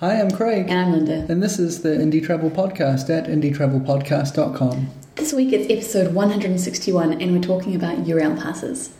Hi, 0.00 0.20
I'm 0.20 0.32
Craig. 0.32 0.66
And 0.68 0.78
I'm 0.80 0.90
Linda. 0.92 1.24
And 1.32 1.40
this 1.40 1.60
is 1.60 1.82
the 1.82 1.90
Indie 1.90 2.20
Travel 2.24 2.50
Podcast 2.50 3.08
at 3.16 3.28
indietravelpodcast.com. 3.28 4.90
This 5.14 5.32
week 5.32 5.52
it's 5.52 5.70
episode 5.72 6.12
161 6.14 7.22
and 7.22 7.32
we're 7.32 7.40
talking 7.40 7.76
about 7.76 7.98
Eurail 7.98 8.36
passes. 8.36 8.92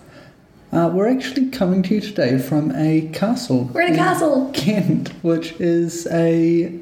Uh, 0.71 0.89
we're 0.95 1.09
actually 1.09 1.51
coming 1.51 1.83
to 1.83 1.97
you 1.97 2.01
today 2.01 2.39
from 2.39 2.71
a 2.77 3.09
castle. 3.13 3.65
We're 3.75 3.83
in 3.89 3.95
a 3.95 3.97
castle! 3.97 4.53
Ghent, 4.53 5.09
which 5.25 5.53
is 5.61 6.07
a 6.13 6.79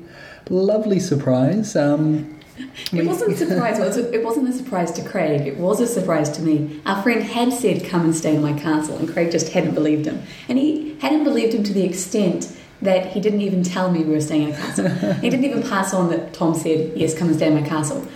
lovely 0.50 1.00
surprise. 1.00 1.74
Um, 1.74 2.38
it 2.58 2.92
we- 2.92 3.06
wasn't 3.06 3.32
a 3.32 3.36
surprise. 3.46 3.78
It 3.96 4.22
wasn't 4.22 4.46
a 4.46 4.52
surprise 4.52 4.92
to 4.92 5.02
Craig. 5.08 5.46
It 5.46 5.56
was 5.56 5.80
a 5.80 5.86
surprise 5.86 6.28
to 6.32 6.42
me. 6.42 6.82
Our 6.84 7.02
friend 7.02 7.22
had 7.22 7.54
said, 7.54 7.86
"Come 7.86 8.02
and 8.04 8.14
stay 8.14 8.34
in 8.36 8.42
my 8.42 8.52
castle," 8.52 8.98
and 8.98 9.10
Craig 9.10 9.32
just 9.32 9.48
hadn't 9.48 9.72
believed 9.74 10.04
him. 10.06 10.22
And 10.50 10.58
he 10.58 10.98
hadn't 11.00 11.24
believed 11.24 11.54
him 11.54 11.62
to 11.64 11.72
the 11.72 11.82
extent 11.84 12.54
that 12.82 13.06
he 13.06 13.20
didn't 13.20 13.40
even 13.40 13.62
tell 13.62 13.90
me 13.90 14.02
we 14.02 14.12
were 14.12 14.20
staying 14.20 14.48
in 14.48 14.54
a 14.54 14.56
castle. 14.56 14.88
he 15.14 15.30
didn't 15.30 15.44
even 15.44 15.62
pass 15.62 15.94
on 15.94 16.10
that 16.10 16.32
Tom 16.32 16.54
said, 16.54 16.92
"Yes, 16.96 17.16
come 17.16 17.28
and 17.28 17.36
stay 17.36 17.46
in 17.46 17.54
my 17.54 17.62
castle." 17.62 18.06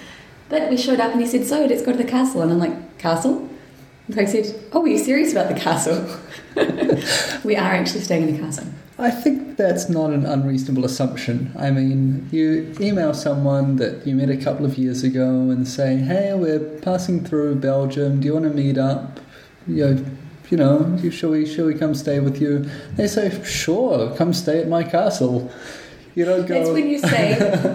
But 0.49 0.71
we 0.71 0.77
showed 0.77 1.01
up 1.01 1.13
and 1.13 1.21
he 1.21 1.27
said, 1.27 1.47
"So 1.47 1.65
let's 1.65 1.83
go 1.83 1.93
to 1.93 1.99
the 1.99 2.05
castle." 2.05 2.43
And 2.43 2.53
I'm 2.53 2.59
like, 2.59 2.99
"Castle?" 2.99 3.49
And 4.07 4.15
Craig 4.15 4.29
said, 4.29 4.55
"Oh, 4.73 4.83
are 4.83 4.89
you 4.89 4.99
serious 4.99 5.33
about 5.33 5.49
the 5.49 5.59
castle?" 5.59 6.05
we 7.45 7.57
are 7.57 7.73
actually 7.73 8.01
staying 8.01 8.29
in 8.29 8.35
the 8.35 8.41
castle. 8.41 8.67
I 8.99 9.11
think 9.11 9.57
that's 9.57 9.89
not 9.91 10.11
an 10.11 10.25
unreasonable 10.25 10.85
assumption. 10.85 11.53
I 11.59 11.71
mean, 11.71 12.29
you 12.33 12.75
email 12.81 13.13
someone 13.13 13.77
that 13.77 14.07
you 14.07 14.15
met 14.15 14.31
a 14.31 14.37
couple 14.39 14.65
of 14.65 14.79
years 14.79 15.05
ago 15.05 15.51
and 15.51 15.67
say, 15.69 15.97
"Hey, 15.97 16.35
we're 16.35 16.61
passing 16.81 17.25
through 17.25 17.57
Belgium. 17.57 18.21
Do 18.21 18.27
you 18.27 18.35
want 18.35 18.47
to 18.47 18.51
meet 18.51 18.79
up?" 18.79 19.21
You 19.67 19.87
know, 19.87 20.05
you 20.51 20.57
know, 20.57 20.99
you- 21.03 21.11
shall 21.11 21.31
we 21.31 21.47
shall 21.47 21.67
we 21.67 21.75
come 21.75 21.95
stay 21.95 22.21
with 22.21 22.41
you? 22.41 22.67
They 22.97 23.07
say, 23.09 23.43
"Sure, 23.45 24.15
come 24.17 24.33
stay 24.33 24.61
at 24.61 24.69
my 24.69 24.83
castle." 24.83 25.51
You 26.15 26.25
don't 26.25 26.47
go. 26.47 26.55
That's 26.55 26.71
when 26.71 26.89
you 26.89 26.99
say, 26.99 27.35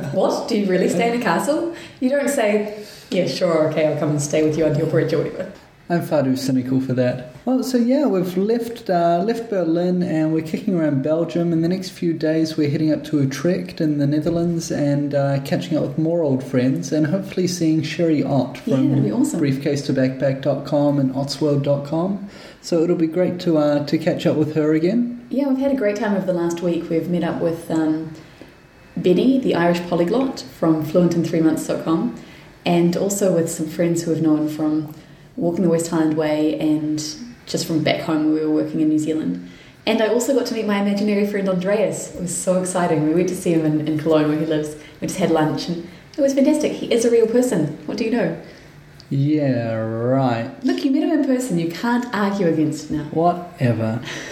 What? 0.13 0.47
Do 0.49 0.57
you 0.59 0.66
really 0.66 0.89
stay 0.89 1.13
in 1.13 1.21
a 1.21 1.23
castle? 1.23 1.75
You 1.99 2.09
don't 2.09 2.27
say, 2.27 2.83
Yeah, 3.11 3.27
sure, 3.27 3.69
okay, 3.69 3.86
I'll 3.86 3.99
come 3.99 4.09
and 4.09 4.22
stay 4.22 4.42
with 4.44 4.58
you 4.58 4.66
on 4.66 4.75
your 4.80 4.88
bridge 4.88 5.14
or 5.14 5.19
whatever. 5.19 5.52
I'm 5.92 6.02
far 6.02 6.23
too 6.23 6.36
cynical 6.38 6.80
for 6.81 6.94
that. 6.94 7.36
Well, 7.45 7.61
so 7.64 7.77
yeah, 7.77 8.05
we've 8.08 8.36
left 8.38 8.89
uh, 8.89 9.22
left 9.23 9.49
Berlin 9.52 10.02
and 10.02 10.33
we're 10.33 10.42
kicking 10.42 10.73
around 10.73 11.03
Belgium. 11.03 11.53
In 11.53 11.61
the 11.61 11.67
next 11.67 11.89
few 11.89 12.14
days, 12.14 12.55
we're 12.58 12.69
heading 12.72 12.92
up 12.92 13.03
to 13.05 13.22
Utrecht 13.22 13.80
in 13.81 13.99
the 13.99 14.08
Netherlands 14.08 14.72
and 14.72 15.14
uh, 15.14 15.39
catching 15.44 15.77
up 15.77 15.83
with 15.83 15.97
more 15.99 16.23
old 16.23 16.44
friends 16.44 16.92
and 16.92 17.08
hopefully 17.08 17.45
seeing 17.45 17.83
Sherry 17.83 18.23
Ott 18.23 18.58
from 18.58 19.03
be 19.03 19.11
awesome. 19.11 19.39
briefcase2backpack.com 19.39 20.97
and 20.99 21.14
ottsworld.com. 21.14 22.30
So 22.62 22.84
it'll 22.84 22.95
be 22.95 23.08
great 23.08 23.40
to 23.42 23.58
uh, 23.58 23.86
to 23.86 23.98
catch 23.98 24.26
up 24.26 24.38
with 24.38 24.56
her 24.56 24.73
again. 24.73 25.26
Yeah, 25.30 25.48
we've 25.48 25.58
had 25.58 25.72
a 25.72 25.76
great 25.76 25.95
time 25.95 26.16
over 26.16 26.26
the 26.26 26.34
last 26.34 26.62
week. 26.62 26.90
We've 26.90 27.09
met 27.09 27.23
up 27.23 27.42
with 27.42 27.72
um, 27.72 28.14
Benny, 28.95 29.40
the 29.40 29.56
Irish 29.56 29.81
polyglot 29.88 30.42
from 30.59 30.86
fluentin3months.com, 30.86 32.22
and 32.66 32.95
also 32.95 33.34
with 33.34 33.50
some 33.50 33.67
friends 33.67 34.04
who 34.04 34.12
have 34.12 34.22
known 34.22 34.48
from 34.48 34.94
Walking 35.36 35.64
the 35.64 35.70
West 35.70 35.89
Highland 35.89 36.17
Way 36.17 36.59
and 36.59 37.04
just 37.45 37.66
from 37.66 37.84
back 37.84 38.02
home 38.02 38.32
where 38.32 38.44
we 38.44 38.48
were 38.48 38.64
working 38.64 38.82
in 38.82 38.89
New 38.89 39.00
Zealand. 39.00 39.50
And 39.88 40.02
I 40.02 40.08
also 40.08 40.38
got 40.38 40.45
to 40.48 40.54
meet 40.54 40.67
my 40.67 40.80
imaginary 40.80 41.26
friend 41.26 41.50
Andreas. 41.50 42.14
It 42.14 42.22
was 42.22 42.36
so 42.36 42.59
exciting. 42.59 43.08
We 43.08 43.16
went 43.16 43.30
to 43.30 43.36
see 43.36 43.54
him 43.54 43.66
in, 43.66 43.88
in 43.88 43.98
Cologne 43.98 44.30
where 44.30 44.39
he 44.39 44.45
lives. 44.45 44.76
We 45.00 45.08
just 45.08 45.20
had 45.20 45.32
lunch 45.32 45.67
and 45.67 45.88
it 46.17 46.22
was 46.22 46.34
fantastic. 46.34 46.73
He 46.73 46.94
is 46.94 47.06
a 47.06 47.09
real 47.09 47.26
person. 47.26 47.78
What 47.88 47.98
do 47.98 48.04
you 48.04 48.12
know? 48.12 48.39
Yeah, 49.12 49.73
right. 49.73 50.50
Look, 50.64 50.86
you 50.86 50.92
met 50.92 51.04
him 51.04 51.12
in 51.12 51.26
person. 51.26 51.59
You 51.59 51.70
can't 51.70 52.06
argue 52.16 52.48
against 52.48 52.90
now. 52.90 53.04
Whatever. 53.12 54.02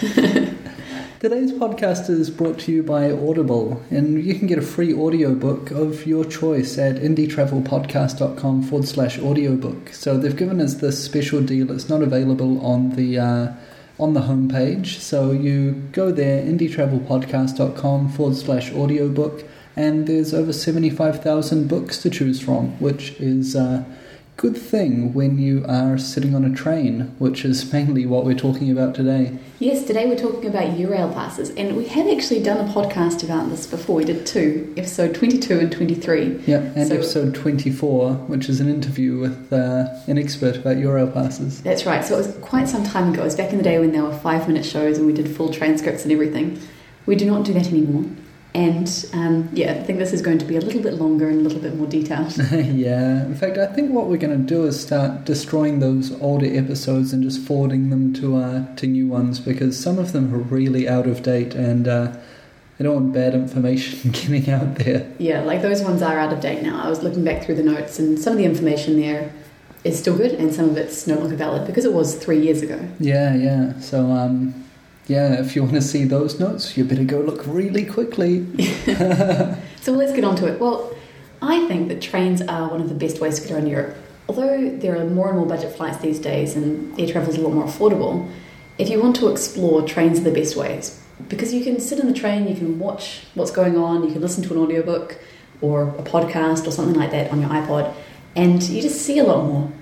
Today's 1.20 1.52
podcast 1.52 2.08
is 2.08 2.30
brought 2.30 2.58
to 2.60 2.72
you 2.72 2.82
by 2.82 3.12
Audible, 3.12 3.82
and 3.90 4.24
you 4.24 4.34
can 4.34 4.46
get 4.46 4.56
a 4.56 4.62
free 4.62 4.94
audiobook 4.94 5.70
of 5.70 6.06
your 6.06 6.24
choice 6.24 6.78
at 6.78 6.96
indietravelpodcast.com 6.96 8.62
forward 8.62 8.88
slash 8.88 9.18
audiobook. 9.18 9.90
So 9.90 10.16
they've 10.16 10.34
given 10.34 10.62
us 10.62 10.76
this 10.76 11.04
special 11.04 11.42
deal. 11.42 11.70
It's 11.70 11.90
not 11.90 12.00
available 12.00 12.64
on 12.64 12.96
the 12.96 13.18
uh, 13.18 13.52
on 13.98 14.14
the 14.14 14.22
homepage. 14.22 14.98
So 15.00 15.30
you 15.30 15.72
go 15.92 16.10
there, 16.10 16.42
indietravelpodcast.com 16.42 18.12
forward 18.12 18.36
slash 18.36 18.72
audiobook, 18.72 19.44
and 19.76 20.06
there's 20.06 20.32
over 20.32 20.54
75,000 20.54 21.68
books 21.68 22.00
to 22.00 22.08
choose 22.08 22.40
from, 22.40 22.80
which 22.80 23.10
is 23.20 23.54
a 23.54 23.84
good 24.40 24.56
thing 24.56 25.12
when 25.12 25.38
you 25.38 25.62
are 25.68 25.98
sitting 25.98 26.34
on 26.34 26.46
a 26.46 26.54
train, 26.56 27.14
which 27.18 27.44
is 27.44 27.70
mainly 27.74 28.06
what 28.06 28.24
we're 28.24 28.34
talking 28.34 28.70
about 28.70 28.94
today. 28.94 29.36
Yes, 29.58 29.84
today 29.84 30.06
we're 30.06 30.16
talking 30.16 30.46
about 30.48 30.78
Eurail 30.78 31.12
passes, 31.12 31.50
and 31.58 31.76
we 31.76 31.84
have 31.88 32.08
actually 32.08 32.42
done 32.42 32.66
a 32.66 32.72
podcast 32.72 33.22
about 33.22 33.50
this 33.50 33.66
before. 33.66 33.96
We 33.96 34.06
did 34.06 34.24
two, 34.24 34.72
episode 34.78 35.14
22 35.14 35.58
and 35.58 35.70
23. 35.70 36.42
Yeah, 36.46 36.60
and 36.74 36.88
So- 36.88 36.94
episode 36.94 37.34
24, 37.34 38.14
which 38.28 38.48
is 38.48 38.60
an 38.60 38.70
interview 38.70 39.18
with 39.18 39.52
uh, 39.52 39.90
an 40.06 40.16
expert 40.16 40.56
about 40.56 40.78
Eurail 40.78 41.12
passes. 41.12 41.60
That's 41.60 41.84
right, 41.84 42.02
so 42.02 42.14
it 42.14 42.26
was 42.26 42.34
quite 42.40 42.66
some 42.66 42.82
time 42.82 43.12
ago. 43.12 43.20
It 43.20 43.26
was 43.26 43.36
back 43.36 43.50
in 43.50 43.58
the 43.58 43.62
day 43.62 43.78
when 43.78 43.92
there 43.92 44.04
were 44.04 44.16
five 44.16 44.48
minute 44.48 44.64
shows 44.64 44.96
and 44.96 45.06
we 45.06 45.12
did 45.12 45.28
full 45.36 45.52
transcripts 45.52 46.04
and 46.04 46.12
everything. 46.12 46.58
We 47.04 47.14
do 47.14 47.26
not 47.26 47.44
do 47.44 47.52
that 47.52 47.68
anymore. 47.68 48.10
And 48.52 49.06
um, 49.12 49.48
yeah, 49.52 49.72
I 49.72 49.82
think 49.84 50.00
this 50.00 50.12
is 50.12 50.22
going 50.22 50.38
to 50.38 50.44
be 50.44 50.56
a 50.56 50.60
little 50.60 50.82
bit 50.82 50.94
longer 50.94 51.28
and 51.28 51.40
a 51.40 51.42
little 51.42 51.60
bit 51.60 51.76
more 51.76 51.86
detailed. 51.86 52.36
yeah, 52.52 53.24
in 53.24 53.34
fact, 53.36 53.58
I 53.58 53.66
think 53.66 53.92
what 53.92 54.06
we're 54.06 54.16
going 54.16 54.36
to 54.36 54.44
do 54.44 54.64
is 54.64 54.80
start 54.80 55.24
destroying 55.24 55.78
those 55.78 56.10
older 56.20 56.46
episodes 56.46 57.12
and 57.12 57.22
just 57.22 57.40
forwarding 57.40 57.90
them 57.90 58.12
to 58.14 58.36
uh, 58.36 58.74
to 58.76 58.86
new 58.86 59.06
ones 59.06 59.38
because 59.38 59.78
some 59.78 59.98
of 59.98 60.12
them 60.12 60.34
are 60.34 60.38
really 60.38 60.88
out 60.88 61.06
of 61.06 61.22
date 61.22 61.54
and 61.54 61.86
uh, 61.86 62.12
I 62.80 62.82
don't 62.82 62.94
want 62.94 63.12
bad 63.12 63.34
information 63.34 64.10
getting 64.12 64.50
out 64.50 64.76
there. 64.76 65.08
yeah, 65.18 65.42
like 65.42 65.62
those 65.62 65.82
ones 65.82 66.02
are 66.02 66.18
out 66.18 66.32
of 66.32 66.40
date 66.40 66.62
now. 66.62 66.82
I 66.82 66.88
was 66.88 67.02
looking 67.02 67.22
back 67.22 67.44
through 67.44 67.56
the 67.56 67.62
notes 67.62 67.98
and 67.98 68.18
some 68.18 68.32
of 68.32 68.38
the 68.38 68.44
information 68.44 68.98
there 69.00 69.30
is 69.84 69.98
still 69.98 70.16
good 70.16 70.32
and 70.32 70.52
some 70.52 70.70
of 70.70 70.76
it's 70.76 71.06
no 71.06 71.16
longer 71.16 71.36
valid 71.36 71.66
because 71.66 71.84
it 71.84 71.92
was 71.92 72.16
three 72.16 72.40
years 72.40 72.62
ago. 72.62 72.88
Yeah, 72.98 73.34
yeah. 73.34 73.78
So, 73.80 74.10
um, 74.10 74.64
yeah, 75.10 75.40
if 75.40 75.56
you 75.56 75.62
want 75.62 75.74
to 75.74 75.82
see 75.82 76.04
those 76.04 76.38
notes, 76.38 76.76
you 76.76 76.84
better 76.84 77.02
go 77.02 77.18
look 77.20 77.44
really 77.46 77.84
quickly. 77.84 78.46
So 79.80 79.92
let's 79.92 80.12
get 80.12 80.24
on 80.24 80.36
to 80.36 80.46
it. 80.46 80.60
Well, 80.60 80.94
I 81.40 81.66
think 81.66 81.88
that 81.88 82.02
trains 82.02 82.42
are 82.42 82.68
one 82.68 82.82
of 82.82 82.90
the 82.90 82.94
best 82.94 83.18
ways 83.18 83.40
to 83.40 83.48
get 83.48 83.54
around 83.54 83.66
Europe. 83.66 83.96
Although 84.28 84.76
there 84.76 84.94
are 84.94 85.06
more 85.08 85.28
and 85.30 85.38
more 85.38 85.46
budget 85.46 85.74
flights 85.74 85.98
these 85.98 86.18
days 86.18 86.54
and 86.54 87.00
air 87.00 87.10
travel 87.10 87.30
is 87.30 87.38
a 87.38 87.40
lot 87.40 87.54
more 87.54 87.64
affordable, 87.64 88.30
if 88.76 88.90
you 88.90 89.00
want 89.00 89.16
to 89.16 89.28
explore, 89.28 89.80
trains 89.80 90.20
are 90.20 90.24
the 90.24 90.32
best 90.32 90.54
ways. 90.54 91.02
Because 91.30 91.54
you 91.54 91.64
can 91.64 91.80
sit 91.80 91.98
in 91.98 92.06
the 92.06 92.12
train, 92.12 92.46
you 92.46 92.54
can 92.54 92.78
watch 92.78 93.24
what's 93.34 93.50
going 93.50 93.78
on, 93.78 94.04
you 94.04 94.12
can 94.12 94.20
listen 94.20 94.44
to 94.44 94.52
an 94.52 94.60
audiobook 94.60 95.18
or 95.62 95.88
a 95.88 96.02
podcast 96.02 96.66
or 96.66 96.70
something 96.70 96.94
like 96.94 97.10
that 97.12 97.32
on 97.32 97.40
your 97.40 97.48
iPod, 97.50 97.94
and 98.36 98.62
you 98.62 98.82
just 98.82 99.00
see 99.00 99.18
a 99.18 99.24
lot 99.24 99.46
more. 99.46 99.72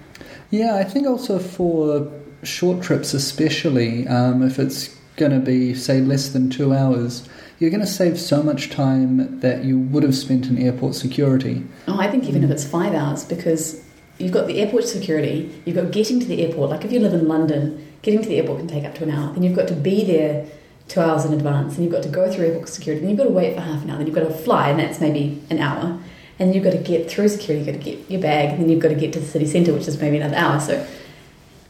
Yeah, 0.51 0.77
I 0.77 0.85
think 0.85 1.09
also 1.09 1.41
for 1.41 2.09
short 2.45 2.83
trips, 2.83 3.15
especially 3.15 4.07
um, 4.07 4.43
if 4.43 4.61
it's 4.61 4.98
going 5.19 5.33
to 5.33 5.41
be, 5.41 5.75
say, 5.75 6.01
less 6.01 6.31
than 6.31 6.49
two 6.49 6.73
hours, 6.73 7.29
you're 7.59 7.71
going 7.71 7.81
to 7.81 7.87
save 7.87 8.19
so 8.19 8.43
much 8.43 8.71
time 8.71 9.41
that 9.41 9.65
you 9.65 9.79
would 9.79 10.03
have 10.05 10.15
spent 10.15 10.47
in 10.47 10.57
airport 10.59 10.95
security. 10.95 11.65
Oh, 11.87 11.99
I 11.99 12.11
think 12.11 12.25
even 12.25 12.45
if 12.45 12.51
it's 12.51 12.65
five 12.65 12.95
hours, 12.95 13.25
because 13.25 13.85
you've 14.19 14.33
got 14.33 14.47
the 14.47 14.61
airport 14.61 14.85
security, 14.85 15.61
you've 15.65 15.77
got 15.77 15.91
getting 15.91 16.21
to 16.21 16.27
the 16.27 16.45
airport. 16.45 16.71
Like 16.71 16.85
if 16.85 16.93
you 16.93 17.01
live 17.01 17.13
in 17.13 17.29
London, 17.29 17.87
getting 18.03 18.23
to 18.23 18.29
the 18.29 18.37
airport 18.39 18.61
can 18.61 18.69
take 18.69 18.85
up 18.85 18.95
to 18.97 19.05
an 19.05 19.11
hour. 19.11 19.33
Then 19.33 19.43
you've 19.43 19.57
got 19.57 19.69
to 19.69 19.75
be 19.75 20.05
there 20.05 20.47
two 20.87 21.01
hours 21.01 21.25
in 21.25 21.33
advance, 21.35 21.75
and 21.75 21.85
you've 21.85 21.93
got 21.93 22.03
to 22.03 22.09
go 22.09 22.31
through 22.31 22.47
airport 22.47 22.69
security. 22.69 23.01
Then 23.01 23.11
you've 23.11 23.19
got 23.19 23.25
to 23.25 23.31
wait 23.31 23.55
for 23.55 23.61
half 23.61 23.83
an 23.83 23.91
hour. 23.91 23.99
Then 23.99 24.07
you've 24.07 24.17
got 24.17 24.27
to 24.27 24.35
fly, 24.35 24.71
and 24.71 24.79
that's 24.79 25.01
maybe 25.01 25.43
an 25.51 25.59
hour. 25.59 25.99
And 26.39 26.55
you've 26.55 26.65
got 26.65 26.71
to 26.71 26.79
get 26.79 27.11
through 27.11 27.29
security. 27.29 27.65
You've 27.65 27.75
got 27.75 27.85
to 27.85 27.91
get 27.91 28.11
your 28.11 28.21
bag, 28.21 28.51
and 28.51 28.61
then 28.61 28.69
you've 28.69 28.81
got 28.81 28.89
to 28.89 28.95
get 28.95 29.13
to 29.15 29.21
the 29.21 29.27
city 29.27 29.47
centre, 29.47 29.73
which 29.75 29.89
is 29.89 30.01
maybe 30.01 30.17
another 30.17 30.37
hour. 30.37 30.61
So, 30.61 30.87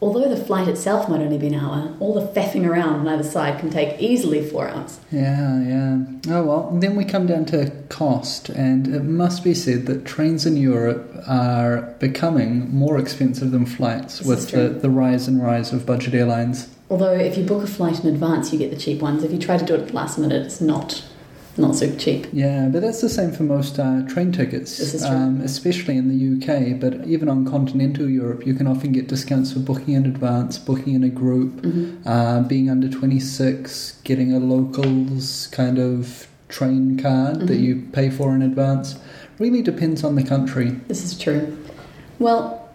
although 0.00 0.28
the 0.28 0.36
flight 0.36 0.69
itself 0.69 1.09
might 1.09 1.20
only 1.20 1.38
be 1.38 1.48
an 1.48 1.54
hour, 1.54 1.94
all 2.00 2.14
the 2.14 2.26
faffing 2.41 2.69
around 2.69 3.00
on 3.00 3.09
either 3.09 3.22
side 3.22 3.59
can 3.59 3.70
take 3.70 4.00
easily 4.00 4.48
four 4.48 4.69
hours. 4.69 5.00
Yeah, 5.10 5.62
yeah. 5.62 5.98
Oh 6.28 6.44
well, 6.44 6.70
then 6.78 6.97
we 6.97 7.04
come 7.04 7.26
down 7.26 7.44
to 7.47 7.70
cost, 7.88 8.49
and 8.49 8.88
it 8.88 9.05
must 9.05 9.44
be 9.44 9.55
said 9.55 9.87
that 9.87 10.05
trains 10.05 10.46
in 10.46 10.56
Europe 10.56 11.23
are 11.26 11.94
becoming 11.99 12.75
more 12.75 12.99
expensive 12.99 13.50
than 13.50 13.67
flights 13.67 14.19
This 14.19 14.26
with 14.26 14.50
the, 14.50 14.69
the 14.69 14.90
rise 14.90 15.28
and 15.28 15.43
rise 15.43 15.73
of 15.73 15.87
budget 15.87 16.14
airlines. 16.14 16.69
Although 16.90 17.12
if 17.12 17.37
you 17.37 17.44
book 17.44 17.62
a 17.62 17.67
flight 17.67 18.02
in 18.02 18.12
advance, 18.12 18.52
you 18.52 18.58
get 18.58 18.70
the 18.70 18.76
cheap 18.76 19.02
ones. 19.02 19.23
If 19.23 19.32
you 19.32 19.38
try 19.38 19.58
to 19.58 19.64
do 19.64 19.75
it 19.75 19.81
at 19.81 19.88
the 19.88 19.94
last 19.94 20.19
minute, 20.19 20.46
it's 20.46 20.61
not 20.61 21.02
not 21.58 21.75
super 21.76 21.99
cheap. 21.99 22.26
Yeah, 22.32 22.69
but 22.69 22.81
that's 22.82 23.00
the 23.00 23.08
same 23.08 23.32
for 23.32 23.43
most 23.43 23.78
uh, 23.78 24.02
train 24.06 24.32
tickets, 24.32 24.78
This 24.78 24.94
is 24.94 25.02
true. 25.06 25.10
um, 25.16 25.40
especially 25.40 25.96
in 25.96 26.08
the 26.08 26.19
UK. 26.37 26.78
But 26.81 27.06
even 27.06 27.28
on 27.28 27.44
continental 27.44 28.08
Europe, 28.08 28.46
you 28.46 28.55
can 28.55 28.66
often 28.66 28.93
get 28.93 29.08
discounts 29.08 29.52
for 29.52 29.58
booking 29.60 29.94
in 29.94 30.06
advance, 30.06 30.58
booking 30.58 30.94
in 30.94 31.05
a 31.05 31.08
group, 31.08 31.64
hmm 31.64 31.96
uh, 32.06 32.40
being 32.43 32.70
under 32.70 32.88
26, 32.88 34.00
getting 34.05 34.32
a 34.32 34.38
locals 34.38 35.49
kind 35.52 35.78
of 35.78 36.26
train 36.49 36.99
card 36.99 37.40
that 37.40 37.58
Mhm. 37.58 37.62
you 37.62 37.82
pay 37.93 38.08
for 38.08 38.34
in 38.34 38.40
advance. 38.43 38.96
Really 39.38 39.61
depends 39.62 40.02
on 40.04 40.14
the 40.14 40.22
country. 40.22 40.81
This 40.88 41.04
is 41.04 41.16
true. 41.19 41.56
Well, 42.19 42.69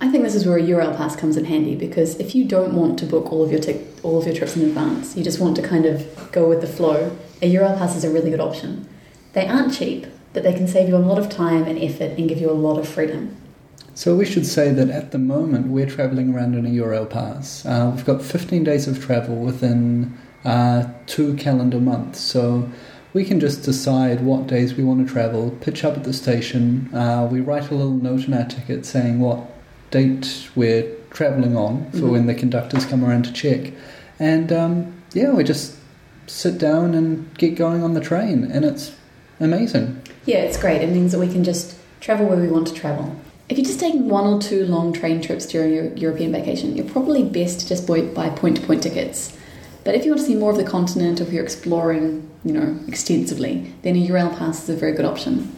I 0.00 0.08
think 0.10 0.22
this 0.22 0.34
is 0.36 0.46
where 0.46 0.58
a 0.58 0.62
Eurail 0.62 0.96
pass 0.96 1.16
comes 1.16 1.36
in 1.36 1.46
handy 1.46 1.74
because 1.74 2.16
if 2.20 2.34
you 2.34 2.44
don't 2.44 2.74
want 2.74 2.98
to 3.00 3.06
book 3.06 3.32
all 3.32 3.42
of 3.42 3.50
your 3.50 3.60
tic- 3.60 3.84
all 4.04 4.16
of 4.18 4.26
your 4.26 4.34
trips 4.34 4.54
in 4.56 4.62
advance, 4.62 5.16
you 5.16 5.24
just 5.24 5.40
want 5.40 5.56
to 5.56 5.62
kind 5.62 5.86
of 5.86 6.06
go 6.30 6.48
with 6.48 6.60
the 6.60 6.68
flow. 6.68 7.10
A 7.42 7.52
Eurail 7.52 7.76
Pass 7.78 7.96
is 7.96 8.04
a 8.04 8.10
really 8.10 8.30
good 8.30 8.40
option. 8.40 8.88
They 9.32 9.46
aren't 9.46 9.72
cheap, 9.74 10.06
but 10.32 10.42
they 10.42 10.52
can 10.52 10.66
save 10.68 10.88
you 10.88 10.96
a 10.96 10.98
lot 10.98 11.18
of 11.18 11.28
time 11.28 11.64
and 11.64 11.78
effort 11.78 12.18
and 12.18 12.28
give 12.28 12.38
you 12.40 12.50
a 12.50 12.52
lot 12.52 12.78
of 12.78 12.88
freedom. 12.88 13.36
So 13.94 14.14
we 14.14 14.24
should 14.24 14.46
say 14.46 14.70
that 14.72 14.90
at 14.90 15.10
the 15.10 15.18
moment 15.18 15.68
we're 15.68 15.88
traveling 15.88 16.32
around 16.32 16.54
in 16.54 16.64
a 16.64 16.68
Eurail 16.68 17.08
Pass. 17.10 17.66
Uh, 17.66 17.92
we've 17.94 18.04
got 18.04 18.22
15 18.22 18.62
days 18.64 18.86
of 18.86 19.04
travel 19.04 19.36
within 19.36 20.16
uh, 20.44 20.88
two 21.06 21.34
calendar 21.34 21.80
months. 21.80 22.20
So 22.20 22.70
we 23.12 23.24
can 23.24 23.40
just 23.40 23.64
decide 23.64 24.20
what 24.24 24.46
days 24.46 24.74
we 24.74 24.84
want 24.84 25.06
to 25.06 25.12
travel, 25.12 25.50
pitch 25.60 25.84
up 25.84 25.96
at 25.96 26.04
the 26.04 26.12
station. 26.12 26.88
Uh, 26.94 27.28
we 27.30 27.40
write 27.40 27.70
a 27.70 27.74
little 27.74 27.92
note 27.92 28.26
in 28.28 28.34
our 28.34 28.44
ticket 28.44 28.86
saying 28.86 29.18
what 29.18 29.40
date 29.90 30.48
we're 30.54 30.88
traveling 31.10 31.56
on 31.56 31.90
for 31.92 31.98
Mhm. 31.98 32.10
when 32.12 32.26
the 32.26 32.34
conductors 32.34 32.84
come 32.84 33.04
around 33.04 33.24
to 33.24 33.32
check. 33.32 33.72
And 34.20 34.52
um, 34.52 34.92
yeah, 35.14 35.32
we 35.32 35.42
just 35.42 35.74
sit 36.28 36.58
down 36.58 36.94
and 36.94 37.32
get 37.36 37.54
going 37.56 37.82
on 37.82 37.94
the 37.94 38.00
train, 38.00 38.44
and 38.50 38.64
it's 38.64 38.92
amazing. 39.40 40.00
Yeah, 40.26 40.38
it's 40.38 40.56
great. 40.58 40.82
It 40.82 40.90
means 40.90 41.12
that 41.12 41.18
we 41.18 41.28
can 41.28 41.44
just 41.44 41.76
travel 42.00 42.26
where 42.26 42.38
we 42.38 42.48
want 42.48 42.66
to 42.68 42.74
travel. 42.74 43.16
If 43.48 43.56
you're 43.56 43.66
just 43.66 43.80
taking 43.80 44.08
one 44.08 44.26
or 44.26 44.40
two 44.40 44.66
long 44.66 44.92
train 44.92 45.22
trips 45.22 45.46
during 45.46 45.72
your 45.72 45.86
European 45.94 46.32
vacation, 46.32 46.76
you're 46.76 46.88
probably 46.88 47.22
best 47.24 47.60
to 47.60 47.68
just 47.68 47.86
buy, 47.86 48.02
buy 48.02 48.28
point-to-point 48.28 48.82
tickets. 48.82 49.34
But 49.84 49.94
if 49.94 50.04
you 50.04 50.10
want 50.10 50.20
to 50.20 50.26
see 50.26 50.34
more 50.34 50.50
of 50.50 50.58
the 50.58 50.64
continent, 50.64 51.18
or 51.20 51.24
if 51.24 51.32
you're 51.32 51.42
exploring, 51.44 52.28
you 52.44 52.52
know, 52.52 52.78
extensively, 52.86 53.72
then 53.82 53.96
a 53.96 54.06
Eurail 54.06 54.36
Pass 54.36 54.64
is 54.64 54.68
a 54.68 54.76
very 54.76 54.92
good 54.92 55.06
option. 55.06 55.54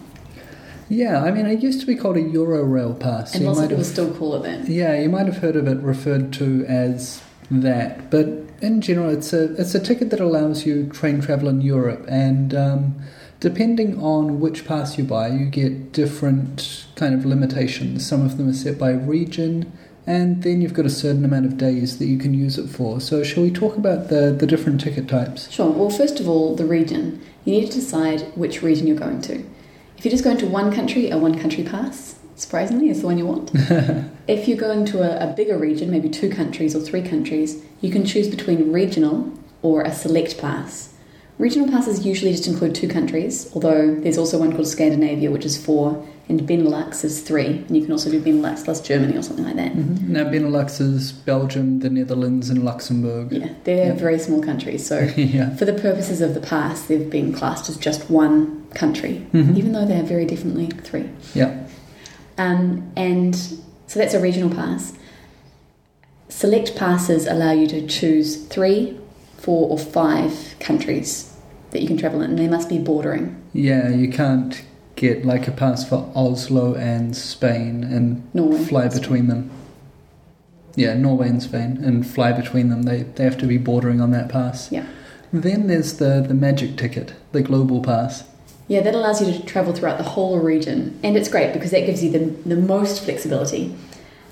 Yeah, 0.88 1.22
I 1.22 1.30
mean, 1.32 1.46
it 1.46 1.62
used 1.62 1.80
to 1.80 1.86
be 1.86 1.96
called 1.96 2.16
a 2.16 2.20
Euro 2.20 2.94
Pass. 2.94 3.32
And 3.34 3.42
You 3.42 3.48
lots 3.48 3.58
of 3.58 3.62
might 3.64 3.68
people 3.70 3.84
have- 3.84 3.92
still 3.92 4.12
call 4.14 4.36
it 4.36 4.42
that. 4.44 4.68
Yeah, 4.68 5.00
you 5.00 5.08
might 5.08 5.26
have 5.26 5.38
heard 5.38 5.56
of 5.56 5.66
it 5.66 5.78
referred 5.78 6.32
to 6.34 6.64
as 6.66 7.20
that, 7.50 8.10
but 8.10 8.28
in 8.60 8.80
general, 8.80 9.10
it's 9.10 9.32
a 9.32 9.54
it's 9.54 9.74
a 9.74 9.80
ticket 9.80 10.10
that 10.10 10.20
allows 10.20 10.66
you 10.66 10.88
train 10.88 11.20
travel 11.20 11.48
in 11.48 11.60
Europe, 11.60 12.04
and 12.08 12.54
um, 12.54 13.02
depending 13.40 14.00
on 14.02 14.40
which 14.40 14.66
pass 14.66 14.98
you 14.98 15.04
buy, 15.04 15.28
you 15.28 15.46
get 15.46 15.92
different 15.92 16.86
kind 16.96 17.14
of 17.14 17.24
limitations. 17.24 18.06
Some 18.06 18.24
of 18.24 18.36
them 18.36 18.48
are 18.48 18.54
set 18.54 18.78
by 18.78 18.90
region, 18.90 19.72
and 20.06 20.42
then 20.42 20.60
you've 20.60 20.74
got 20.74 20.86
a 20.86 20.90
certain 20.90 21.24
amount 21.24 21.46
of 21.46 21.56
days 21.56 21.98
that 21.98 22.06
you 22.06 22.18
can 22.18 22.34
use 22.34 22.58
it 22.58 22.68
for. 22.68 23.00
So, 23.00 23.22
shall 23.22 23.42
we 23.42 23.50
talk 23.50 23.76
about 23.76 24.08
the 24.08 24.34
the 24.38 24.46
different 24.46 24.80
ticket 24.80 25.08
types? 25.08 25.50
Sure. 25.50 25.70
Well, 25.70 25.90
first 25.90 26.20
of 26.20 26.28
all, 26.28 26.54
the 26.54 26.66
region. 26.66 27.20
You 27.46 27.52
need 27.52 27.70
to 27.70 27.80
decide 27.80 28.20
which 28.36 28.62
region 28.62 28.86
you're 28.86 28.98
going 28.98 29.22
to. 29.22 29.42
If 29.96 30.04
you're 30.04 30.12
just 30.12 30.24
going 30.24 30.36
to 30.38 30.46
one 30.46 30.74
country, 30.74 31.10
a 31.10 31.16
one 31.16 31.38
country 31.38 31.64
pass, 31.64 32.19
surprisingly, 32.40 32.88
is 32.88 33.00
the 33.00 33.06
one 33.06 33.18
you 33.18 33.26
want. 33.26 33.50
if 34.26 34.48
you're 34.48 34.56
going 34.58 34.84
to 34.86 35.02
a, 35.02 35.30
a 35.30 35.34
bigger 35.34 35.56
region, 35.58 35.90
maybe 35.90 36.08
two 36.08 36.30
countries 36.30 36.74
or 36.74 36.80
three 36.80 37.02
countries, 37.02 37.62
you 37.80 37.90
can 37.90 38.04
choose 38.04 38.28
between 38.28 38.72
regional 38.72 39.32
or 39.62 39.82
a 39.82 39.92
select 39.92 40.38
pass. 40.38 40.94
Regional 41.38 41.68
passes 41.70 42.04
usually 42.04 42.32
just 42.32 42.46
include 42.46 42.74
two 42.74 42.88
countries, 42.88 43.50
although 43.54 43.94
there's 43.94 44.18
also 44.18 44.38
one 44.38 44.52
called 44.52 44.66
Scandinavia, 44.66 45.30
which 45.30 45.46
is 45.46 45.56
four, 45.62 46.06
and 46.28 46.42
Benelux 46.42 47.02
is 47.02 47.22
three, 47.22 47.46
and 47.66 47.74
you 47.74 47.82
can 47.82 47.92
also 47.92 48.10
do 48.10 48.20
Benelux 48.20 48.62
plus 48.64 48.80
Germany 48.80 49.16
or 49.16 49.22
something 49.22 49.44
like 49.46 49.56
that. 49.56 49.72
Mhm. 49.72 50.08
Now, 50.08 50.24
Benelux 50.24 50.80
is 50.80 51.12
Belgium, 51.12 51.80
the 51.80 51.88
Netherlands, 51.90 52.50
and 52.50 52.62
Luxembourg. 52.62 53.32
Yeah, 53.32 53.48
they're 53.64 53.86
Yeah. 53.86 53.92
very 53.94 54.18
small 54.18 54.42
countries, 54.42 54.86
so 54.86 55.00
yeah. 55.16 55.56
For 55.56 55.64
the 55.64 55.72
purposes 55.72 56.20
of 56.20 56.34
the 56.34 56.40
pass, 56.40 56.82
they've 56.82 57.08
been 57.10 57.32
classed 57.32 57.68
as 57.70 57.76
just 57.78 58.10
one 58.10 58.62
country, 58.74 59.26
Mhm. 59.32 59.56
even 59.56 59.72
though 59.72 59.86
they 59.86 59.98
are 59.98 60.04
very 60.04 60.26
differently 60.26 60.68
three. 60.84 61.06
Yeah. 61.34 61.59
Um, 62.40 62.90
and 62.96 63.36
so 63.36 63.98
that's 63.98 64.14
a 64.14 64.20
regional 64.20 64.48
pass. 64.48 64.94
Select 66.30 66.74
passes 66.74 67.26
allow 67.26 67.52
you 67.52 67.66
to 67.66 67.86
choose 67.86 68.46
three, 68.46 68.98
four, 69.36 69.68
or 69.68 69.78
five 69.78 70.54
countries 70.58 71.36
that 71.72 71.82
you 71.82 71.86
can 71.86 71.98
travel 71.98 72.22
in, 72.22 72.30
and 72.30 72.38
they 72.38 72.48
must 72.48 72.70
be 72.70 72.78
bordering. 72.78 73.36
Yeah, 73.52 73.90
you 73.90 74.08
can't 74.10 74.64
get 74.96 75.26
like 75.26 75.48
a 75.48 75.50
pass 75.50 75.86
for 75.86 76.10
Oslo 76.14 76.74
and 76.74 77.14
Spain 77.14 77.84
and 77.84 78.26
Norway. 78.32 78.64
fly 78.64 78.88
between 78.88 79.26
them. 79.26 79.50
Yeah, 80.76 80.94
Norway 80.94 81.28
and 81.28 81.42
Spain 81.42 81.78
and 81.84 82.06
fly 82.06 82.32
between 82.32 82.70
them. 82.70 82.84
They 82.84 83.02
they 83.02 83.24
have 83.24 83.36
to 83.38 83.46
be 83.46 83.58
bordering 83.58 84.00
on 84.00 84.12
that 84.12 84.30
pass. 84.30 84.72
Yeah. 84.72 84.86
Then 85.30 85.66
there's 85.66 85.98
the 85.98 86.24
the 86.26 86.34
magic 86.34 86.78
ticket, 86.78 87.12
the 87.32 87.42
global 87.42 87.82
pass. 87.82 88.24
Yeah, 88.70 88.82
that 88.82 88.94
allows 88.94 89.20
you 89.20 89.32
to 89.32 89.44
travel 89.44 89.72
throughout 89.72 89.98
the 89.98 90.04
whole 90.04 90.38
region, 90.38 90.96
and 91.02 91.16
it's 91.16 91.28
great 91.28 91.52
because 91.52 91.72
that 91.72 91.86
gives 91.86 92.04
you 92.04 92.10
the, 92.12 92.20
the 92.48 92.54
most 92.54 93.02
flexibility. 93.04 93.74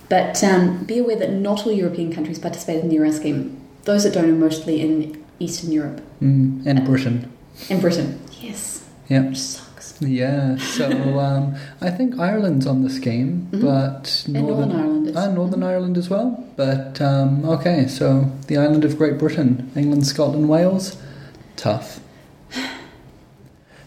But 0.09 0.45
um, 0.45 0.85
be 0.85 0.99
aware 0.99 1.17
that 1.17 1.33
not 1.33 1.67
all 1.67 1.73
European 1.73 2.13
countries 2.13 2.39
participate 2.39 2.81
in 2.83 2.89
the 2.89 2.95
Euro 2.95 3.11
scheme. 3.11 3.61
Those 3.83 4.05
that 4.05 4.15
don't 4.15 4.31
are 4.31 4.33
mostly 4.49 4.81
in 4.81 5.25
Eastern 5.41 5.73
Europe 5.73 6.01
Mm, 6.23 6.65
and 6.67 6.85
Britain. 6.85 7.29
and 7.69 7.81
Britain. 7.81 8.21
Yes, 8.41 8.85
Yeah. 9.09 9.23
which 9.29 9.39
sucks. 9.39 10.01
Yeah. 10.01 10.57
So 10.59 10.87
um, 11.19 11.57
I 11.81 11.91
think 11.91 12.17
Ireland's 12.21 12.67
on 12.67 12.83
the 12.85 12.91
scheme, 12.91 13.49
Mhm. 13.51 13.61
but 13.61 14.23
And 14.27 14.47
Northern 14.47 14.71
Ireland 14.73 15.09
is. 15.09 15.17
Ah, 15.17 15.31
Northern 15.33 15.65
Ireland 15.65 15.99
as 15.99 16.09
well. 16.09 16.45
But 16.55 17.01
um, 17.01 17.45
okay, 17.45 17.89
so 17.89 18.31
the 18.47 18.57
island 18.57 18.85
of 18.85 18.97
Great 18.97 19.19
Britain, 19.19 19.69
England, 19.75 20.07
Scotland, 20.07 20.49
Wales, 20.49 20.97
tough. 21.57 21.99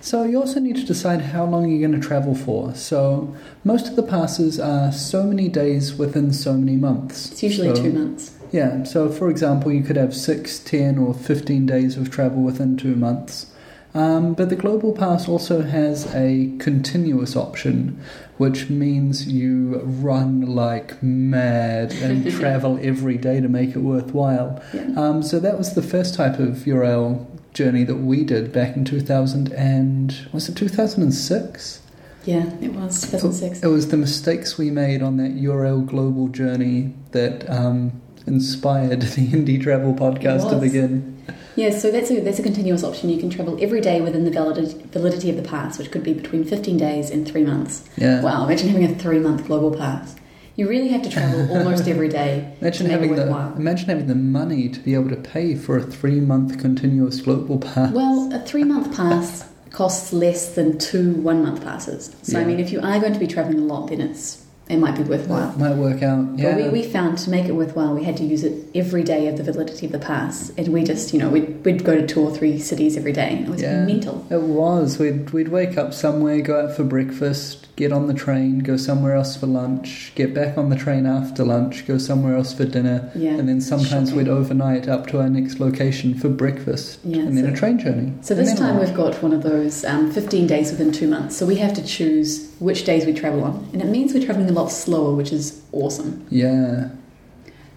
So 0.01 0.23
you 0.23 0.39
also 0.39 0.59
need 0.59 0.75
to 0.77 0.83
decide 0.83 1.21
how 1.21 1.45
long 1.45 1.69
you're 1.69 1.87
going 1.87 1.99
to 2.01 2.05
travel 2.05 2.33
for. 2.35 2.73
So 2.75 3.35
most 3.63 3.87
of 3.87 3.95
the 3.95 4.03
passes 4.03 4.59
are 4.59 4.91
so 4.91 5.23
many 5.23 5.47
days 5.47 5.93
within 5.95 6.33
so 6.33 6.53
many 6.53 6.75
months. 6.75 7.31
It's 7.31 7.43
usually 7.43 7.75
So- 7.75 7.83
two 7.83 7.93
months. 7.93 8.31
Yeah, 8.51 8.83
so 8.83 9.07
for 9.09 9.29
example, 9.29 9.71
you 9.71 9.81
could 9.81 9.95
have 9.95 10.13
6, 10.13 10.59
10, 10.59 10.97
or 10.97 11.13
15 11.13 11.65
days 11.65 11.95
of 11.95 12.09
travel 12.11 12.41
within 12.43 12.75
two 12.75 12.95
months. 12.97 13.45
Um, 13.93 14.33
but 14.33 14.49
the 14.49 14.55
Global 14.55 14.93
Pass 14.93 15.27
also 15.27 15.61
has 15.63 16.05
a 16.15 16.51
continuous 16.59 17.35
option, 17.35 17.99
which 18.37 18.69
means 18.69 19.27
you 19.27 19.79
run 19.83 20.41
like 20.41 21.01
mad 21.03 21.91
and 22.01 22.29
travel 22.39 22.79
every 22.81 23.17
day 23.17 23.39
to 23.41 23.47
make 23.49 23.69
it 23.71 23.79
worthwhile. 23.79 24.61
Yeah. 24.73 24.87
Um, 24.97 25.23
so 25.23 25.39
that 25.39 25.57
was 25.57 25.73
the 25.73 25.81
first 25.81 26.15
type 26.15 26.39
of 26.39 26.59
Eurail 26.65 27.25
journey 27.53 27.83
that 27.83 27.97
we 27.97 28.23
did 28.23 28.51
back 28.51 28.75
in 28.75 28.85
2000 28.85 29.51
and 29.53 30.27
was 30.31 30.47
it 30.49 30.55
2006? 30.55 31.81
Yeah, 32.25 32.53
it 32.61 32.73
was 32.73 33.01
2006. 33.01 33.63
It 33.63 33.67
was 33.67 33.89
the 33.89 33.97
mistakes 33.97 34.57
we 34.57 34.69
made 34.69 35.01
on 35.01 35.17
that 35.17 35.35
Eurail 35.35 35.85
global 35.85 36.27
journey 36.27 36.93
that 37.11 37.49
um, 37.49 37.99
inspired 38.27 39.01
the 39.01 39.27
Indie 39.27 39.61
Travel 39.61 39.93
podcast 39.93 40.49
to 40.49 40.57
begin. 40.57 41.17
Yeah, 41.55 41.71
so 41.71 41.91
that's 41.91 42.09
a 42.09 42.21
that's 42.21 42.39
a 42.39 42.43
continuous 42.43 42.83
option. 42.83 43.09
You 43.09 43.19
can 43.19 43.29
travel 43.29 43.57
every 43.61 43.81
day 43.81 43.99
within 44.01 44.23
the 44.23 44.31
validity, 44.31 44.81
validity 44.87 45.29
of 45.29 45.35
the 45.35 45.43
pass, 45.43 45.77
which 45.77 45.91
could 45.91 46.03
be 46.03 46.13
between 46.13 46.45
15 46.45 46.77
days 46.77 47.09
and 47.09 47.27
three 47.27 47.43
months. 47.43 47.89
Yeah. 47.97 48.21
Wow, 48.21 48.45
imagine 48.45 48.69
having 48.69 48.85
a 48.85 48.95
three 48.95 49.19
month 49.19 49.47
global 49.47 49.75
pass. 49.75 50.15
You 50.55 50.67
really 50.67 50.89
have 50.89 51.01
to 51.03 51.09
travel 51.09 51.51
almost 51.57 51.87
every 51.87 52.09
day. 52.09 52.55
Imagine 52.61 52.87
to 52.87 52.91
make 52.91 52.91
it 52.91 52.91
having 52.91 53.15
the 53.15 53.21
worthwhile. 53.23 53.55
imagine 53.55 53.89
having 53.89 54.07
the 54.07 54.15
money 54.15 54.69
to 54.69 54.79
be 54.79 54.93
able 54.93 55.09
to 55.09 55.15
pay 55.15 55.55
for 55.55 55.77
a 55.77 55.81
three 55.83 56.19
month 56.19 56.59
continuous 56.59 57.21
global 57.21 57.57
pass. 57.57 57.91
Well, 57.93 58.31
a 58.33 58.39
three 58.39 58.63
month 58.63 58.95
pass 58.95 59.47
costs 59.71 60.11
less 60.11 60.55
than 60.55 60.77
two 60.77 61.13
one 61.13 61.41
month 61.43 61.63
passes. 61.63 62.15
So 62.23 62.39
I 62.39 62.43
mean, 62.43 62.59
if 62.59 62.71
you 62.71 62.81
are 62.81 62.99
going 62.99 63.13
to 63.13 63.19
be 63.19 63.27
traveling 63.27 63.59
a 63.59 63.63
lot, 63.63 63.87
then 63.87 64.01
it's 64.01 64.40
it 64.71 64.77
might 64.77 64.95
be 64.95 65.03
worthwhile. 65.03 65.51
might 65.57 65.75
work 65.75 66.01
out. 66.01 66.25
Yeah. 66.37 66.55
But 66.55 66.63
we, 66.63 66.69
we 66.69 66.83
found 66.83 67.17
to 67.19 67.29
make 67.29 67.45
it 67.45 67.51
worthwhile, 67.53 67.93
we 67.93 68.03
had 68.03 68.17
to 68.17 68.23
use 68.23 68.43
it 68.43 68.53
every 68.73 69.03
day 69.03 69.27
of 69.27 69.37
the 69.37 69.43
validity 69.43 69.85
of 69.85 69.91
the 69.91 69.99
pass, 69.99 70.51
and 70.57 70.69
we 70.69 70.83
just 70.83 71.13
you 71.13 71.19
know 71.19 71.29
we'd, 71.29 71.63
we'd 71.65 71.83
go 71.83 71.95
to 71.95 72.05
two 72.07 72.21
or 72.21 72.31
three 72.35 72.57
cities 72.59 72.97
every 72.97 73.13
day. 73.13 73.29
and 73.37 73.47
It 73.47 73.49
was 73.51 73.61
Yeah. 73.61 73.85
mental. 73.85 74.25
It 74.29 74.41
was. 74.41 74.97
We'd 74.99 75.29
we'd 75.31 75.49
wake 75.49 75.77
up 75.77 75.93
somewhere, 75.93 76.41
go 76.41 76.61
out 76.63 76.75
for 76.75 76.83
breakfast, 76.83 77.67
get 77.75 77.91
on 77.91 78.07
the 78.07 78.13
train, 78.13 78.59
go 78.59 78.77
somewhere 78.77 79.15
else 79.15 79.35
for 79.35 79.47
lunch, 79.47 80.11
get 80.15 80.33
back 80.33 80.57
on 80.57 80.69
the 80.69 80.75
train 80.75 81.05
after 81.05 81.43
lunch, 81.43 81.85
go 81.87 81.97
somewhere 81.97 82.35
else 82.35 82.53
for 82.53 82.65
dinner, 82.65 83.09
Yeah. 83.15 83.31
and 83.31 83.49
then 83.49 83.59
sometimes 83.61 84.09
Shocking. 84.09 84.17
we'd 84.25 84.27
overnight 84.29 84.87
up 84.87 85.07
to 85.07 85.19
our 85.19 85.29
next 85.29 85.59
location 85.59 86.13
for 86.13 86.29
breakfast, 86.29 86.99
Yeah, 87.03 87.21
and 87.23 87.37
then 87.37 87.45
a 87.45 87.55
train 87.55 87.79
journey. 87.79 88.13
So 88.21 88.35
this 88.35 88.53
time 88.53 88.79
we've 88.79 88.93
got 88.93 89.21
one 89.23 89.33
of 89.33 89.43
those 89.43 89.83
um, 89.85 90.11
15 90.11 90.47
days 90.47 90.69
within 90.71 90.91
two 90.91 91.07
months. 91.07 91.35
So 91.37 91.45
we 91.45 91.55
have 91.55 91.73
to 91.73 91.83
choose 91.83 92.47
which 92.59 92.83
days 92.85 93.05
we 93.05 93.13
travel 93.13 93.43
on. 93.43 93.67
And 93.73 93.81
it 93.81 93.87
means 93.87 94.13
we're 94.13 94.23
traveling 94.23 94.47
a 94.49 94.53
lot 94.53 94.60
slower, 94.69 95.15
which 95.15 95.31
is 95.31 95.61
awesome. 95.71 96.27
Yeah. 96.29 96.89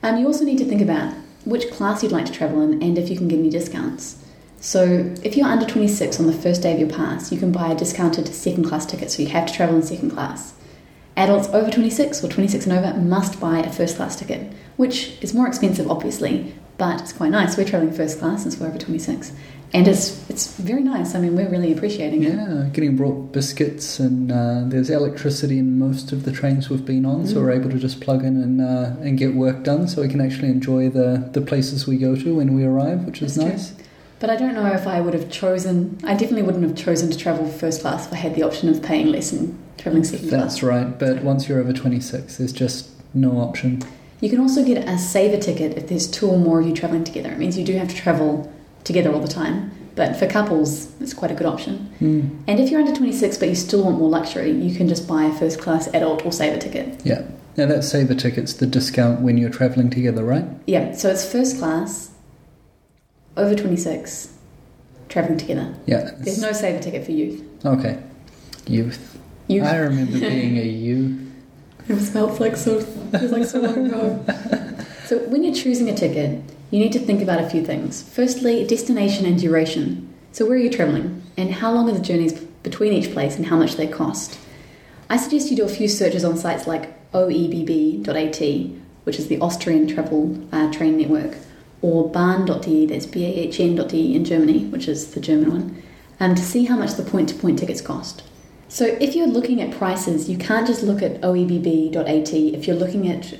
Um, 0.02 0.18
you 0.18 0.26
also 0.26 0.44
need 0.44 0.58
to 0.58 0.64
think 0.64 0.82
about 0.82 1.14
which 1.44 1.70
class 1.70 2.02
you'd 2.02 2.12
like 2.12 2.26
to 2.26 2.32
travel 2.32 2.60
in 2.62 2.82
and 2.82 2.98
if 2.98 3.08
you 3.08 3.16
can 3.16 3.28
get 3.28 3.38
any 3.38 3.50
discounts. 3.50 4.22
So 4.60 5.14
if 5.22 5.36
you're 5.36 5.46
under 5.46 5.66
26 5.66 6.18
on 6.18 6.26
the 6.26 6.32
first 6.32 6.62
day 6.62 6.72
of 6.72 6.80
your 6.80 6.88
pass, 6.88 7.30
you 7.30 7.38
can 7.38 7.52
buy 7.52 7.70
a 7.70 7.74
discounted 7.74 8.26
second 8.28 8.64
class 8.64 8.86
ticket. 8.86 9.10
So 9.10 9.22
you 9.22 9.28
have 9.28 9.46
to 9.46 9.52
travel 9.52 9.76
in 9.76 9.82
second 9.82 10.10
class. 10.10 10.54
Adults 11.16 11.48
over 11.48 11.70
26 11.70 12.24
or 12.24 12.28
26 12.28 12.66
and 12.66 12.76
over 12.76 12.98
must 12.98 13.38
buy 13.38 13.58
a 13.58 13.72
first 13.72 13.96
class 13.96 14.16
ticket, 14.16 14.52
which 14.76 15.22
is 15.22 15.32
more 15.32 15.46
expensive, 15.46 15.90
obviously, 15.90 16.54
but 16.76 17.02
it's 17.02 17.12
quite 17.12 17.30
nice. 17.30 17.56
We're 17.56 17.66
traveling 17.66 17.92
first 17.92 18.18
class 18.18 18.42
since 18.42 18.58
we're 18.58 18.66
over 18.66 18.78
26. 18.78 19.32
And 19.74 19.88
it's, 19.88 20.30
it's 20.30 20.54
very 20.58 20.84
nice. 20.84 21.16
I 21.16 21.20
mean, 21.20 21.34
we're 21.34 21.48
really 21.50 21.72
appreciating 21.72 22.22
it. 22.22 22.32
Yeah, 22.34 22.68
getting 22.72 22.96
brought 22.96 23.32
biscuits, 23.32 23.98
and 23.98 24.30
uh, 24.30 24.62
there's 24.66 24.88
electricity 24.88 25.58
in 25.58 25.80
most 25.80 26.12
of 26.12 26.24
the 26.24 26.30
trains 26.30 26.70
we've 26.70 26.84
been 26.86 27.04
on, 27.04 27.26
so 27.26 27.34
Mm. 27.34 27.42
we're 27.42 27.50
able 27.50 27.70
to 27.70 27.78
just 27.80 28.00
plug 28.00 28.22
in 28.24 28.40
and 28.40 28.60
uh, 28.60 28.92
and 29.02 29.18
get 29.18 29.34
work 29.34 29.64
done, 29.64 29.88
so 29.88 30.00
we 30.02 30.08
can 30.08 30.20
actually 30.20 30.48
enjoy 30.48 30.88
the, 30.88 31.28
the 31.32 31.40
places 31.40 31.88
we 31.88 31.96
go 31.96 32.14
to 32.14 32.36
when 32.36 32.54
we 32.54 32.62
arrive, 32.62 33.04
which 33.04 33.20
is 33.20 33.34
That's 33.34 33.44
true. 33.70 33.76
nice. 33.78 33.88
But 34.20 34.30
I 34.30 34.36
don't 34.36 34.54
know 34.54 34.66
if 34.72 34.86
I 34.86 35.00
would 35.00 35.12
have 35.12 35.28
chosen. 35.28 35.98
I 36.04 36.12
definitely 36.12 36.42
wouldn't 36.44 36.62
have 36.62 36.76
chosen 36.76 37.10
to 37.10 37.18
travel 37.18 37.44
first 37.48 37.80
class 37.80 38.06
if 38.06 38.12
I 38.12 38.16
had 38.16 38.36
the 38.36 38.44
option 38.44 38.68
of 38.68 38.80
paying 38.80 39.08
less 39.08 39.32
and 39.32 39.58
traveling 39.76 40.04
second 40.04 40.28
class. 40.28 40.40
That's 40.40 40.62
right, 40.62 40.96
but 40.96 41.24
once 41.24 41.48
you're 41.48 41.58
over 41.58 41.72
26, 41.72 42.36
there's 42.36 42.52
just 42.52 42.90
no 43.12 43.38
option. 43.40 43.82
You 44.20 44.30
can 44.30 44.38
also 44.38 44.64
get 44.64 44.88
a 44.88 44.96
saver 44.98 45.36
ticket 45.38 45.76
if 45.76 45.88
there's 45.88 46.06
two 46.08 46.28
or 46.30 46.38
more 46.38 46.60
of 46.60 46.66
you 46.68 46.72
traveling 46.74 47.02
together. 47.02 47.30
It 47.32 47.38
means 47.38 47.58
you 47.58 47.64
do 47.64 47.76
have 47.76 47.88
to 47.88 47.94
travel 47.96 48.50
together 48.84 49.12
all 49.12 49.20
the 49.20 49.28
time. 49.28 49.70
But 49.96 50.16
for 50.16 50.26
couples, 50.26 50.90
it's 51.00 51.14
quite 51.14 51.30
a 51.30 51.34
good 51.34 51.46
option. 51.46 51.94
Mm. 52.00 52.44
And 52.48 52.60
if 52.60 52.70
you're 52.70 52.80
under 52.80 52.94
26 52.94 53.38
but 53.38 53.48
you 53.48 53.54
still 53.54 53.84
want 53.84 53.98
more 53.98 54.08
luxury, 54.08 54.50
you 54.50 54.74
can 54.74 54.88
just 54.88 55.06
buy 55.06 55.24
a 55.24 55.32
first 55.32 55.60
class 55.60 55.86
adult 55.88 56.24
or 56.24 56.32
saver 56.32 56.58
ticket. 56.58 57.00
Yeah. 57.04 57.22
Now 57.56 57.66
that 57.66 57.84
saver 57.84 58.14
ticket's 58.14 58.54
the 58.54 58.66
discount 58.66 59.20
when 59.20 59.38
you're 59.38 59.50
traveling 59.50 59.90
together, 59.90 60.24
right? 60.24 60.44
Yeah, 60.66 60.92
so 60.94 61.10
it's 61.10 61.30
first 61.30 61.58
class, 61.58 62.10
over 63.36 63.54
26, 63.54 64.36
traveling 65.08 65.38
together. 65.38 65.74
Yeah. 65.86 66.10
There's 66.18 66.40
no 66.42 66.50
saver 66.52 66.82
ticket 66.82 67.04
for 67.04 67.12
youth. 67.12 67.44
Okay. 67.64 68.02
Youth. 68.66 69.18
Youth. 69.46 69.64
I 69.64 69.76
remember 69.76 70.18
being 70.18 70.58
a 70.58 70.64
youth. 70.64 71.20
It 71.86 72.00
smells 72.00 72.40
like 72.40 72.56
so. 72.56 72.78
It 72.78 73.20
was 73.20 73.30
like 73.30 73.44
so 73.44 73.60
long 73.60 73.86
ago. 73.86 74.24
so 75.04 75.18
when 75.28 75.44
you're 75.44 75.54
choosing 75.54 75.90
a 75.90 75.94
ticket, 75.94 76.42
you 76.70 76.78
need 76.78 76.92
to 76.92 76.98
think 76.98 77.22
about 77.22 77.40
a 77.40 77.48
few 77.48 77.64
things. 77.64 78.02
Firstly, 78.02 78.66
destination 78.66 79.26
and 79.26 79.38
duration. 79.38 80.12
So 80.32 80.44
where 80.44 80.56
are 80.56 80.60
you 80.60 80.70
traveling, 80.70 81.22
and 81.36 81.52
how 81.52 81.72
long 81.72 81.88
are 81.88 81.94
the 81.94 82.00
journeys 82.00 82.32
between 82.62 82.92
each 82.92 83.12
place, 83.12 83.36
and 83.36 83.46
how 83.46 83.56
much 83.56 83.76
they 83.76 83.86
cost. 83.86 84.38
I 85.08 85.16
suggest 85.16 85.50
you 85.50 85.56
do 85.56 85.64
a 85.64 85.68
few 85.68 85.86
searches 85.86 86.24
on 86.24 86.36
sites 86.36 86.66
like 86.66 87.12
oebb.at, 87.12 88.80
which 89.04 89.18
is 89.18 89.28
the 89.28 89.38
Austrian 89.40 89.86
travel 89.86 90.42
uh, 90.50 90.72
train 90.72 90.96
network, 90.96 91.36
or 91.82 92.10
bahn.de, 92.10 92.86
that's 92.86 93.06
B-A-H-N.de 93.06 94.14
in 94.16 94.24
Germany, 94.24 94.64
which 94.66 94.88
is 94.88 95.12
the 95.12 95.20
German 95.20 95.50
one, 95.50 95.82
um, 96.18 96.34
to 96.34 96.42
see 96.42 96.64
how 96.64 96.76
much 96.76 96.94
the 96.94 97.02
point-to-point 97.02 97.58
tickets 97.58 97.82
cost. 97.82 98.22
So 98.68 98.86
if 99.00 99.14
you're 99.14 99.26
looking 99.26 99.60
at 99.60 99.76
prices, 99.76 100.28
you 100.28 100.38
can't 100.38 100.66
just 100.66 100.82
look 100.82 101.02
at 101.02 101.20
oebb.at 101.20 102.32
if 102.32 102.66
you're 102.66 102.74
looking 102.74 103.08
at 103.08 103.38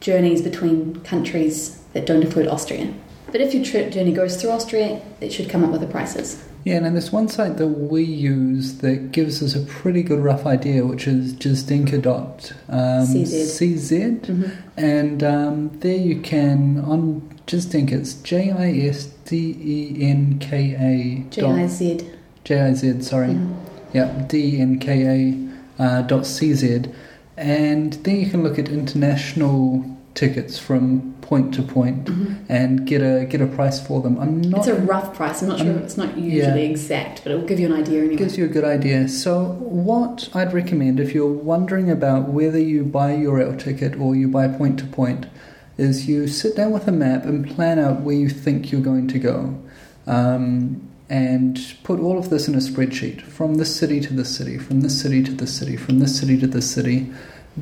journeys 0.00 0.42
between 0.42 1.00
countries 1.00 1.77
that 1.92 2.06
don't 2.06 2.22
include 2.22 2.48
Austria. 2.48 2.92
But 3.30 3.40
if 3.42 3.52
your 3.52 3.64
trip 3.64 3.92
journey 3.92 4.12
goes 4.12 4.40
through 4.40 4.50
Austria, 4.50 5.02
it 5.20 5.32
should 5.32 5.50
come 5.50 5.62
up 5.62 5.70
with 5.70 5.82
the 5.82 5.86
prices. 5.86 6.42
Yeah, 6.64 6.76
and 6.76 6.94
there's 6.94 7.12
one 7.12 7.28
site 7.28 7.56
that 7.58 7.68
we 7.68 8.02
use 8.02 8.78
that 8.78 9.12
gives 9.12 9.42
us 9.42 9.54
a 9.54 9.60
pretty 9.60 10.02
good 10.02 10.18
rough 10.18 10.44
idea, 10.44 10.84
which 10.84 11.06
is 11.06 11.32
justinka.cz. 11.34 12.52
Um, 12.68 13.06
CZ. 13.06 14.20
Mm-hmm. 14.20 14.50
And 14.76 15.22
um, 15.22 15.78
there 15.80 15.96
you 15.96 16.20
can, 16.20 16.80
on 16.80 17.38
Justinka, 17.46 17.92
it's 17.92 18.14
J 18.14 18.50
I 18.50 18.70
S 18.88 19.06
D 19.24 19.56
E 19.60 20.10
N 20.10 20.38
K 20.38 20.74
A. 20.78 21.30
J-I-Z. 21.30 22.10
J 22.44 22.60
I 22.60 22.74
Z, 22.74 23.02
sorry. 23.02 23.28
Mhm. 23.28 23.54
Yeah, 23.92 24.24
D 24.26 24.60
N 24.60 24.78
K 24.78 25.06
A 25.78 25.82
uh, 25.82 26.02
dot 26.02 26.22
CZ. 26.22 26.92
And 27.36 27.92
then 27.92 28.20
you 28.20 28.28
can 28.28 28.42
look 28.42 28.58
at 28.58 28.68
international 28.68 29.84
tickets 30.14 30.58
from 30.58 31.14
point 31.28 31.52
to 31.52 31.62
point 31.62 32.06
Mhm. 32.06 32.36
and 32.48 32.86
get 32.86 33.02
a 33.02 33.26
get 33.26 33.40
a 33.42 33.46
price 33.46 33.78
for 33.78 34.00
them. 34.00 34.16
I'm 34.18 34.40
not 34.40 34.60
It's 34.60 34.68
a 34.68 34.80
rough 34.92 35.14
price. 35.14 35.42
I'm 35.42 35.48
not 35.48 35.58
sure. 35.58 35.72
Um, 35.72 35.78
it's 35.84 35.98
not 35.98 36.16
usually 36.16 36.64
yeah. 36.64 36.70
exact, 36.70 37.20
but 37.22 37.32
it 37.32 37.34
will 37.36 37.46
give 37.50 37.60
you 37.60 37.66
an 37.66 37.74
idea 37.74 37.98
anyway. 37.98 38.14
It 38.14 38.18
gives 38.18 38.38
you 38.38 38.46
a 38.46 38.48
good 38.56 38.64
idea. 38.64 39.08
So, 39.08 39.56
what 39.60 40.30
I'd 40.34 40.54
recommend 40.54 40.98
if 40.98 41.14
you're 41.14 41.38
wondering 41.52 41.90
about 41.90 42.30
whether 42.30 42.58
you 42.58 42.82
buy 42.82 43.10
Eurail 43.14 43.58
ticket 43.58 44.00
or 44.00 44.16
you 44.16 44.26
buy 44.28 44.48
point 44.48 44.78
to 44.78 44.86
point 44.86 45.26
is 45.76 46.08
you 46.08 46.26
sit 46.26 46.56
down 46.56 46.72
with 46.72 46.88
a 46.88 46.92
map 46.92 47.26
and 47.26 47.46
plan 47.46 47.78
out 47.78 48.00
where 48.02 48.16
you 48.16 48.30
think 48.30 48.72
you're 48.72 48.80
going 48.80 49.06
to 49.08 49.18
go. 49.18 49.54
Um, 50.06 50.80
and 51.10 51.58
put 51.84 52.00
all 52.00 52.18
of 52.18 52.28
this 52.28 52.48
in 52.48 52.54
a 52.54 52.58
spreadsheet 52.58 53.22
from 53.22 53.54
this 53.56 53.74
city 53.74 53.98
to 54.00 54.12
this 54.12 54.28
city, 54.28 54.58
from 54.58 54.80
this 54.82 55.00
city 55.00 55.22
to 55.22 55.32
this 55.32 55.54
city, 55.54 55.74
from 55.76 56.00
this 56.00 56.18
city 56.18 56.36
to 56.38 56.46
this 56.46 56.70
city. 56.70 57.10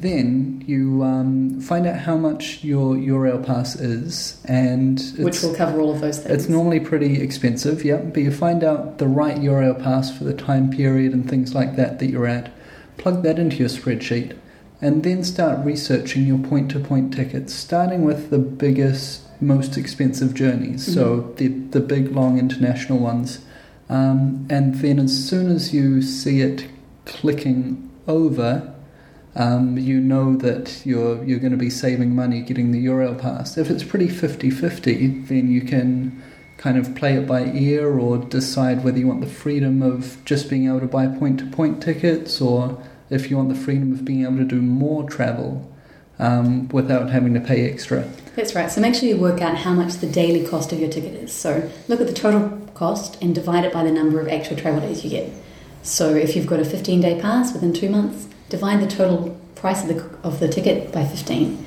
Then 0.01 0.63
you 0.67 1.03
um, 1.03 1.59
find 1.61 1.87
out 1.87 1.99
how 1.99 2.19
much 2.19 2.63
your 2.63 2.99
your 2.99 3.23
rail 3.23 3.43
pass 3.43 3.77
is, 3.77 4.43
and 4.45 5.01
which 5.19 5.43
will 5.43 5.55
cover 5.55 5.81
all 5.81 5.95
of 5.95 6.03
those 6.03 6.19
things. 6.19 6.35
it's 6.35 6.49
normally 6.51 6.81
pretty 6.81 7.23
expensive, 7.23 7.83
yep, 7.83 8.13
but 8.13 8.23
you 8.23 8.31
find 8.31 8.63
out 8.63 8.99
the 8.99 9.09
right 9.09 9.37
Eurail 9.39 9.83
pass 9.83 10.17
for 10.17 10.25
the 10.25 10.35
time 10.35 10.71
period 10.71 11.15
and 11.15 11.31
things 11.31 11.55
like 11.55 11.77
that 11.77 11.99
that 11.99 12.11
you're 12.11 12.27
at, 12.27 12.53
plug 12.99 13.23
that 13.23 13.39
into 13.39 13.57
your 13.57 13.71
spreadsheet, 13.71 14.37
and 14.83 15.03
then 15.03 15.25
start 15.25 15.65
researching 15.65 16.27
your 16.27 16.39
point 16.39 16.71
to 16.73 16.79
point 16.79 17.15
tickets, 17.15 17.55
starting 17.55 18.05
with 18.05 18.29
the 18.29 18.39
biggest, 18.39 19.23
most 19.41 19.79
expensive 19.79 20.35
journeys, 20.35 20.95
so 20.95 21.33
the, 21.39 21.49
the 21.49 21.81
big, 21.81 22.13
long 22.13 22.39
international 22.39 22.99
ones. 22.99 23.39
Um, 23.89 24.47
and 24.51 24.75
then 24.75 24.99
as 24.99 25.27
soon 25.27 25.51
as 25.51 25.73
you 25.73 26.03
see 26.03 26.43
it 26.43 26.67
clicking 27.07 27.91
over, 28.07 28.75
um, 29.37 29.77
you 29.77 30.01
know 30.01 30.35
that 30.37 30.85
you're 30.85 31.23
you're 31.23 31.39
going 31.39 31.53
to 31.53 31.59
be 31.59 31.71
saving 31.71 32.15
money 32.15 32.41
getting 32.41 32.73
the 32.73 32.85
Eurail 32.85 33.21
pass. 33.21 33.57
If 33.57 33.71
it's 33.71 33.85
pretty 33.85 34.09
50-50, 34.09 35.29
then 35.29 35.51
you 35.51 35.61
can 35.61 36.23
kind 36.57 36.79
of 36.79 36.95
play 36.95 37.15
it 37.15 37.27
by 37.27 37.45
ear 37.45 37.99
or 37.99 38.17
decide 38.17 38.83
whether 38.83 38.99
you 38.99 39.07
want 39.07 39.21
the 39.21 39.27
freedom 39.27 39.83
of 39.83 40.25
just 40.25 40.49
being 40.49 40.67
able 40.67 40.81
to 40.81 40.87
buy 40.87 41.07
point-to-point 41.07 41.83
tickets 41.83 42.41
or 42.41 42.83
if 43.11 43.31
you 43.31 43.37
want 43.37 43.51
the 43.51 43.55
freedom 43.55 43.93
of 43.93 44.07
being 44.07 44.23
able 44.23 44.39
to 44.39 44.45
do 44.45 44.63
more 44.63 45.09
travel 45.09 45.71
um, 46.19 46.67
without 46.69 47.11
having 47.11 47.35
to 47.35 47.41
pay 47.41 47.71
extra. 47.71 48.09
That's 48.37 48.55
right. 48.55 48.71
So 48.71 48.81
make 48.81 48.95
sure 48.95 49.07
you 49.07 49.19
work 49.19 49.43
out 49.43 49.59
how 49.59 49.75
much 49.75 49.95
the 49.95 50.07
daily 50.07 50.47
cost 50.47 50.73
of 50.73 50.81
your 50.81 50.89
ticket 50.89 51.13
is. 51.13 51.31
So 51.31 51.71
look 51.89 52.01
at 52.01 52.07
the 52.07 52.15
total 52.15 52.59
cost 52.73 53.23
and 53.23 53.35
divide 53.35 53.67
it 53.67 53.73
by 53.73 53.85
the 53.85 53.93
number 53.93 54.19
of 54.19 54.29
actual 54.29 54.57
travel 54.57 54.81
days 54.81 55.05
you 55.05 55.11
get. 55.11 55.31
So 55.83 56.15
if 56.15 56.35
you've 56.35 56.47
got 56.47 56.59
a 56.59 56.65
15 56.65 57.03
day 57.03 57.21
pass 57.21 57.53
within 57.53 57.75
two 57.75 57.91
months, 57.91 58.29
divide 58.49 58.81
the 58.81 58.87
total 58.87 59.39
price 59.55 59.83
of 59.83 59.89
the, 59.89 60.19
of 60.27 60.41
the 60.41 60.49
ticket 60.49 60.93
by 60.93 61.05
15. 61.05 61.65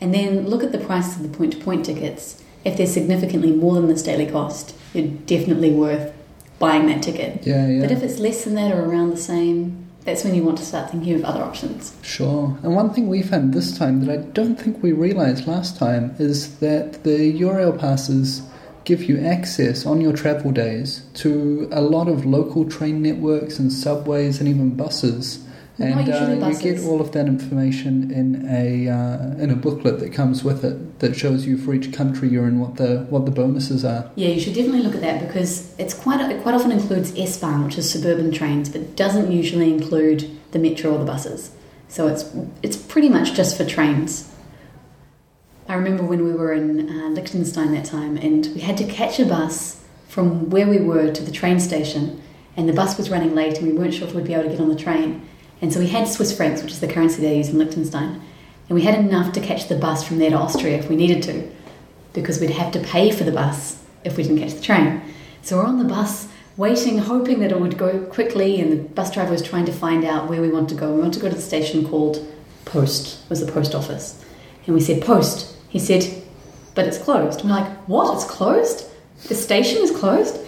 And 0.00 0.14
then 0.14 0.46
look 0.48 0.62
at 0.62 0.72
the 0.72 0.78
price 0.78 1.16
of 1.16 1.22
the 1.22 1.36
point 1.36 1.52
to 1.54 1.58
point 1.58 1.86
tickets. 1.86 2.42
If 2.64 2.76
they're 2.76 2.86
significantly 2.86 3.52
more 3.52 3.74
than 3.74 3.86
this 3.86 4.02
daily 4.02 4.26
cost, 4.26 4.74
you're 4.92 5.06
definitely 5.06 5.70
worth 5.70 6.12
buying 6.58 6.86
that 6.86 7.02
ticket. 7.02 7.46
Yeah, 7.46 7.66
yeah. 7.66 7.80
But 7.80 7.90
if 7.90 8.02
it's 8.02 8.18
less 8.18 8.44
than 8.44 8.54
that 8.54 8.72
or 8.72 8.84
around 8.84 9.10
the 9.10 9.16
same, 9.16 9.86
that's 10.04 10.24
when 10.24 10.34
you 10.34 10.44
want 10.44 10.58
to 10.58 10.64
start 10.64 10.90
thinking 10.90 11.14
of 11.14 11.24
other 11.24 11.42
options. 11.42 11.94
Sure. 12.02 12.56
And 12.62 12.74
one 12.74 12.92
thing 12.92 13.08
we 13.08 13.22
found 13.22 13.52
this 13.52 13.76
time 13.76 14.04
that 14.04 14.12
I 14.12 14.22
don't 14.22 14.56
think 14.56 14.82
we 14.82 14.92
realized 14.92 15.46
last 15.46 15.76
time 15.76 16.14
is 16.18 16.58
that 16.60 17.02
the 17.02 17.38
Eurail 17.40 17.78
passes 17.78 18.42
give 18.84 19.02
you 19.02 19.18
access 19.18 19.84
on 19.84 20.00
your 20.00 20.12
travel 20.12 20.52
days 20.52 21.04
to 21.14 21.68
a 21.72 21.80
lot 21.80 22.06
of 22.06 22.24
local 22.24 22.68
train 22.68 23.02
networks 23.02 23.58
and 23.58 23.72
subways 23.72 24.38
and 24.38 24.48
even 24.48 24.76
buses. 24.76 25.44
And 25.78 26.08
uh, 26.08 26.48
you 26.48 26.58
get 26.58 26.82
all 26.84 27.02
of 27.02 27.12
that 27.12 27.26
information 27.26 28.10
in 28.10 28.46
a 28.48 28.88
uh, 28.88 29.42
in 29.42 29.50
a 29.50 29.56
booklet 29.56 30.00
that 30.00 30.10
comes 30.10 30.42
with 30.42 30.64
it 30.64 31.00
that 31.00 31.14
shows 31.14 31.46
you 31.46 31.58
for 31.58 31.74
each 31.74 31.92
country 31.92 32.30
you're 32.30 32.48
in 32.48 32.60
what 32.60 32.76
the 32.76 33.06
what 33.10 33.26
the 33.26 33.30
bonuses 33.30 33.84
are. 33.84 34.10
Yeah, 34.14 34.28
you 34.28 34.40
should 34.40 34.54
definitely 34.54 34.80
look 34.80 34.94
at 34.94 35.02
that 35.02 35.26
because 35.26 35.74
it's 35.78 35.92
quite 35.92 36.20
it 36.30 36.42
quite 36.42 36.54
often 36.54 36.72
includes 36.72 37.12
S-Bahn, 37.18 37.64
which 37.64 37.76
is 37.76 37.90
suburban 37.90 38.32
trains, 38.32 38.70
but 38.70 38.96
doesn't 38.96 39.30
usually 39.30 39.70
include 39.70 40.30
the 40.52 40.58
metro 40.58 40.92
or 40.92 40.98
the 40.98 41.04
buses. 41.04 41.50
So 41.88 42.08
it's 42.08 42.34
it's 42.62 42.76
pretty 42.78 43.10
much 43.10 43.34
just 43.34 43.54
for 43.56 43.66
trains. 43.66 44.32
I 45.68 45.74
remember 45.74 46.04
when 46.04 46.24
we 46.24 46.32
were 46.32 46.54
in 46.54 46.88
uh, 46.88 47.08
Liechtenstein 47.08 47.72
that 47.72 47.84
time, 47.84 48.16
and 48.16 48.46
we 48.54 48.60
had 48.60 48.78
to 48.78 48.84
catch 48.84 49.18
a 49.18 49.26
bus 49.26 49.84
from 50.08 50.48
where 50.48 50.66
we 50.66 50.78
were 50.78 51.12
to 51.12 51.22
the 51.22 51.32
train 51.32 51.60
station, 51.60 52.22
and 52.56 52.66
the 52.66 52.72
bus 52.72 52.96
was 52.96 53.10
running 53.10 53.34
late, 53.34 53.58
and 53.58 53.66
we 53.66 53.74
weren't 53.74 53.92
sure 53.92 54.08
if 54.08 54.14
we'd 54.14 54.24
be 54.24 54.32
able 54.32 54.44
to 54.44 54.48
get 54.48 54.60
on 54.60 54.68
the 54.68 54.76
train. 54.76 55.25
And 55.60 55.72
so 55.72 55.80
we 55.80 55.88
had 55.88 56.08
Swiss 56.08 56.36
francs, 56.36 56.62
which 56.62 56.72
is 56.72 56.80
the 56.80 56.88
currency 56.88 57.22
they 57.22 57.38
use 57.38 57.48
in 57.48 57.58
Liechtenstein, 57.58 58.20
and 58.68 58.74
we 58.74 58.82
had 58.82 58.98
enough 58.98 59.32
to 59.32 59.40
catch 59.40 59.68
the 59.68 59.76
bus 59.76 60.06
from 60.06 60.18
there 60.18 60.30
to 60.30 60.36
Austria 60.36 60.76
if 60.78 60.88
we 60.88 60.96
needed 60.96 61.22
to 61.24 61.50
because 62.12 62.40
we'd 62.40 62.50
have 62.50 62.72
to 62.72 62.80
pay 62.80 63.10
for 63.10 63.24
the 63.24 63.32
bus 63.32 63.82
if 64.04 64.16
we 64.16 64.22
didn't 64.22 64.38
catch 64.38 64.54
the 64.54 64.62
train. 64.62 65.02
So 65.42 65.56
we're 65.56 65.66
on 65.66 65.78
the 65.78 65.84
bus 65.84 66.28
waiting, 66.56 66.98
hoping 66.98 67.40
that 67.40 67.52
it 67.52 67.60
would 67.60 67.76
go 67.76 68.00
quickly, 68.06 68.60
and 68.60 68.72
the 68.72 68.76
bus 68.76 69.12
driver 69.12 69.32
was 69.32 69.42
trying 69.42 69.66
to 69.66 69.72
find 69.72 70.04
out 70.04 70.28
where 70.28 70.40
we 70.40 70.48
want 70.48 70.68
to 70.70 70.74
go. 70.74 70.94
We 70.94 71.02
want 71.02 71.14
to 71.14 71.20
go 71.20 71.28
to 71.28 71.34
the 71.34 71.42
station 71.42 71.86
called 71.86 72.26
Post, 72.64 73.28
was 73.28 73.44
the 73.44 73.52
post 73.52 73.74
office. 73.74 74.24
And 74.66 74.74
we 74.74 74.80
said, 74.80 75.02
Post. 75.02 75.54
He 75.68 75.78
said, 75.78 76.22
but 76.74 76.86
it's 76.86 76.98
closed. 76.98 77.40
And 77.40 77.50
we're 77.50 77.56
like, 77.56 77.72
what? 77.88 78.14
It's 78.14 78.24
closed? 78.24 78.86
The 79.28 79.34
station 79.34 79.82
is 79.82 79.90
closed? 79.90 80.38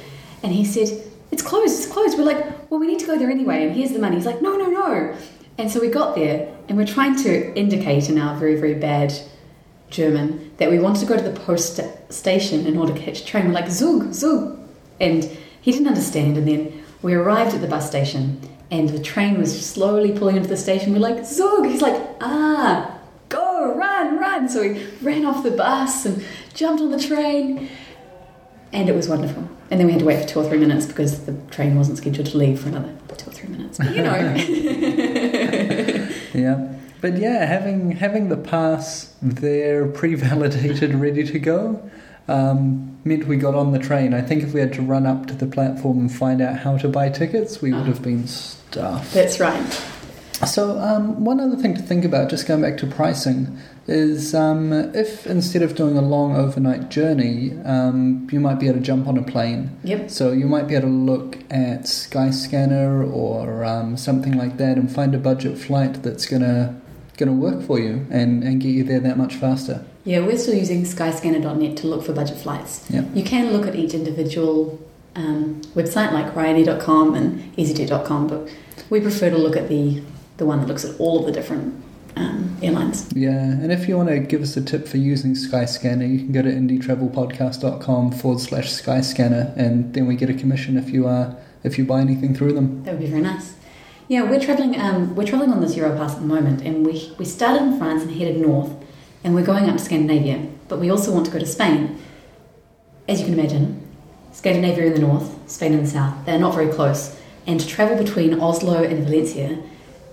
And 0.43 0.53
he 0.53 0.65
said, 0.65 1.03
it's 1.31 1.43
closed, 1.43 1.77
it's 1.77 1.93
closed. 1.93 2.17
We're 2.17 2.25
like, 2.25 2.58
well, 2.71 2.81
we 2.81 2.87
need 2.87 2.99
to 3.01 3.07
go 3.07 3.19
there 3.19 3.31
anyway, 3.31 3.67
and 3.67 3.75
here's 3.75 3.93
the 3.93 3.99
money. 3.99 4.17
He's 4.17 4.27
like, 4.27 4.43
no, 4.43 4.57
no, 4.57 4.67
no. 4.67 5.17
And 5.57 5.71
so 5.71 5.81
we 5.81 5.89
got 5.89 6.15
there, 6.15 6.55
and 6.69 6.77
we're 6.77 6.87
trying 6.87 7.17
to 7.17 7.55
indicate 7.55 8.09
in 8.09 8.19
our 8.19 8.37
very, 8.37 8.57
very 8.57 8.75
bad 8.75 9.13
German 9.91 10.53
that 10.59 10.71
we 10.71 10.79
wanted 10.79 11.01
to 11.01 11.07
go 11.07 11.17
to 11.17 11.23
the 11.23 11.39
post 11.41 11.81
station 12.11 12.67
in 12.67 12.77
order 12.77 12.93
to 12.93 13.01
catch 13.01 13.23
a 13.23 13.25
train. 13.25 13.47
We're 13.47 13.55
like, 13.55 13.69
Zug, 13.69 14.13
Zug. 14.13 14.59
And 15.01 15.25
he 15.61 15.73
didn't 15.73 15.89
understand. 15.89 16.37
And 16.37 16.47
then 16.47 16.85
we 17.03 17.15
arrived 17.15 17.55
at 17.55 17.61
the 17.61 17.69
bus 17.69 17.89
station 17.89 18.41
and 18.71 18.89
the 18.89 19.03
train 19.03 19.39
was 19.39 19.67
slowly 19.67 20.13
pulling 20.13 20.37
into 20.37 20.49
the 20.49 20.57
station. 20.57 20.93
We're 20.93 20.99
like, 20.99 21.25
Zug. 21.25 21.67
He's 21.67 21.83
like, 21.83 22.01
ah, 22.21 22.99
go, 23.29 23.75
run, 23.75 24.19
run. 24.19 24.49
So 24.49 24.63
we 24.63 24.87
ran 25.01 25.25
off 25.25 25.43
the 25.43 25.51
bus 25.53 26.05
and 26.05 26.25
jumped 26.55 26.83
on 26.83 26.91
the 26.91 27.01
train. 27.01 27.71
And 28.73 28.89
it 28.89 28.95
was 28.95 29.09
wonderful. 29.09 29.49
And 29.71 29.79
then 29.79 29.87
we 29.87 29.93
had 29.93 30.01
to 30.01 30.07
wait 30.07 30.23
for 30.23 30.29
two 30.29 30.41
or 30.41 30.49
three 30.49 30.59
minutes 30.59 30.87
because 30.87 31.27
the 31.27 31.35
train 31.51 31.77
wasn't 31.77 31.99
scheduled 31.99 32.29
to 32.29 32.39
leave 32.39 32.61
for 32.61 32.69
another 32.69 32.95
two 33.19 33.31
or 33.31 33.33
three 33.33 33.49
minutes. 33.49 33.79
But 33.79 33.95
you 33.95 34.03
know. 34.03 34.37
Yeah. 36.35 36.75
But 37.01 37.17
yeah, 37.19 37.45
having 37.47 37.93
having 37.93 38.29
the 38.29 38.37
pass 38.37 39.15
there 39.23 39.87
pre-validated, 39.87 40.95
ready 41.01 41.25
to 41.25 41.39
go, 41.39 41.91
um, 42.27 42.99
meant 43.05 43.27
we 43.27 43.37
got 43.37 43.55
on 43.55 43.73
the 43.73 43.79
train. 43.79 44.15
I 44.15 44.21
think 44.21 44.43
if 44.43 44.53
we 44.53 44.61
had 44.61 44.73
to 44.75 44.83
run 44.83 45.07
up 45.07 45.27
to 45.27 45.35
the 45.35 45.47
platform 45.47 45.99
and 46.01 46.13
find 46.13 46.41
out 46.41 46.59
how 46.59 46.77
to 46.79 46.89
buy 46.89 47.09
tickets, 47.09 47.63
we 47.63 47.73
would 47.73 47.87
have 47.87 48.03
been 48.03 48.27
stuffed. 48.27 49.15
That's 49.15 49.39
right. 49.41 49.83
So, 50.47 50.79
um, 50.79 51.25
one 51.25 51.41
other 51.41 51.57
thing 51.57 51.75
to 51.75 51.83
think 51.83 52.05
about, 52.05 52.31
just 52.31 52.47
going 52.47 52.63
back 52.63 52.77
to 52.79 52.87
pricing, 52.87 53.59
is 53.87 54.35
um, 54.35 54.73
if 54.95 55.27
instead 55.27 55.63
of 55.63 55.75
doing 55.75 55.97
a 55.97 56.03
long 56.03 56.37
overnight 56.37 56.91
journey, 56.91 57.59
um, 57.65 58.29
you 58.31 58.39
might 58.39 58.61
be 58.61 58.69
able 58.69 58.79
to 58.79 58.85
jump 58.85 59.09
on 59.09 59.19
a 59.19 59.23
plane. 59.23 59.77
Yep. 59.85 60.11
So, 60.11 60.33
you 60.33 60.47
might 60.47 60.69
be 60.69 60.75
able 60.75 60.89
to 60.89 60.95
look 60.95 61.39
at 61.51 61.83
Skyscanner 61.83 63.13
or 63.13 63.65
um, 63.65 63.97
something 63.97 64.37
like 64.37 64.59
that 64.59 64.77
and 64.79 64.91
find 64.93 65.15
a 65.15 65.19
budget 65.19 65.59
flight 65.59 66.03
that's 66.03 66.27
going 66.27 66.43
to 66.43 66.75
going 67.19 67.29
to 67.29 67.35
work 67.35 67.67
for 67.67 67.79
you 67.79 68.07
and, 68.11 68.43
and 68.45 68.61
get 68.61 68.69
you 68.69 68.85
there 68.85 69.01
that 69.01 69.19
much 69.19 69.35
faster. 69.35 69.85
Yeah, 70.05 70.21
we're 70.21 70.39
still 70.39 70.55
using 70.55 70.85
skyscanner.net 70.85 71.77
to 71.79 71.87
look 71.87 72.05
for 72.05 72.13
budget 72.13 72.39
flights. 72.39 72.89
Yeah. 72.89 73.03
You 73.13 73.25
can 73.25 73.53
look 73.53 73.67
at 73.67 73.75
each 73.75 73.93
individual 73.93 74.81
um, 75.15 75.61
website 75.75 76.13
like 76.13 76.33
Ryanair.com 76.35 77.15
and 77.15 77.57
EasyJet.com, 77.57 78.29
but 78.29 78.49
we 78.89 79.01
prefer 79.01 79.29
to 79.31 79.37
look 79.37 79.57
at 79.57 79.69
the, 79.69 80.01
the 80.39 80.47
one 80.47 80.61
that 80.61 80.67
looks 80.67 80.85
at 80.85 80.99
all 80.99 81.21
of 81.21 81.27
the 81.27 81.33
different 81.33 81.85
um, 82.17 82.57
airlines. 82.63 83.11
Yeah, 83.15 83.39
and 83.39 83.71
if 83.71 83.89
you 83.89 83.97
want 83.97 84.09
to 84.09 84.19
give 84.19 84.43
us 84.43 84.57
a 84.57 84.63
tip 84.63 84.89
for 84.89 84.97
using 84.97 85.35
Skyscanner, 85.35 86.09
you 86.11 86.19
can 86.19 86.33
go 86.33 86.43
to 86.43 86.51
indietravelpodcast.com 86.51 88.13
forward 88.13 88.41
slash 88.41 88.69
Skyscanner, 88.71 89.57
and 89.57 89.93
then 89.95 90.07
we 90.07 90.17
get 90.17 90.31
a 90.31 90.35
commission 90.35 90.77
if 90.77 90.91
you 90.91 91.07
uh, 91.07 91.35
if 91.63 91.79
you 91.79 91.85
buy 91.85 92.01
anything 92.01 92.35
through 92.35 92.53
them. 92.53 92.83
That 92.85 92.93
would 92.93 93.01
be 93.01 93.07
very 93.07 93.23
nice. 93.23 93.55
Yeah, 94.09 94.23
we're 94.23 94.41
traveling. 94.41 94.81
Um, 94.81 95.15
we're 95.15 95.27
traveling 95.27 95.53
on 95.53 95.61
this 95.61 95.75
Europass 95.75 96.13
at 96.13 96.21
the 96.21 96.27
moment, 96.27 96.63
and 96.63 96.87
we 96.87 97.13
we 97.19 97.25
started 97.25 97.63
in 97.63 97.79
France 97.79 98.03
and 98.03 98.13
headed 98.13 98.41
north, 98.41 98.71
and 99.23 99.35
we're 99.35 99.45
going 99.45 99.69
up 99.69 99.77
to 99.77 99.85
Scandinavia. 99.85 100.49
But 100.69 100.81
we 100.81 100.91
also 100.91 101.13
want 101.13 101.27
to 101.27 101.33
go 101.33 101.39
to 101.39 101.47
Spain. 101.47 102.01
As 103.09 103.21
you 103.21 103.27
can 103.27 103.39
imagine, 103.39 103.87
Scandinavia 104.33 104.87
in 104.87 104.93
the 104.93 105.01
north, 105.01 105.51
Spain 105.51 105.73
in 105.73 105.85
the 105.85 105.91
south. 105.91 106.15
They're 106.27 106.39
not 106.39 106.55
very 106.55 106.73
close, 106.73 107.19
and 107.47 107.59
to 107.61 107.67
travel 107.67 107.97
between 107.97 108.41
Oslo 108.41 108.83
and 108.83 109.05
Valencia 109.05 109.59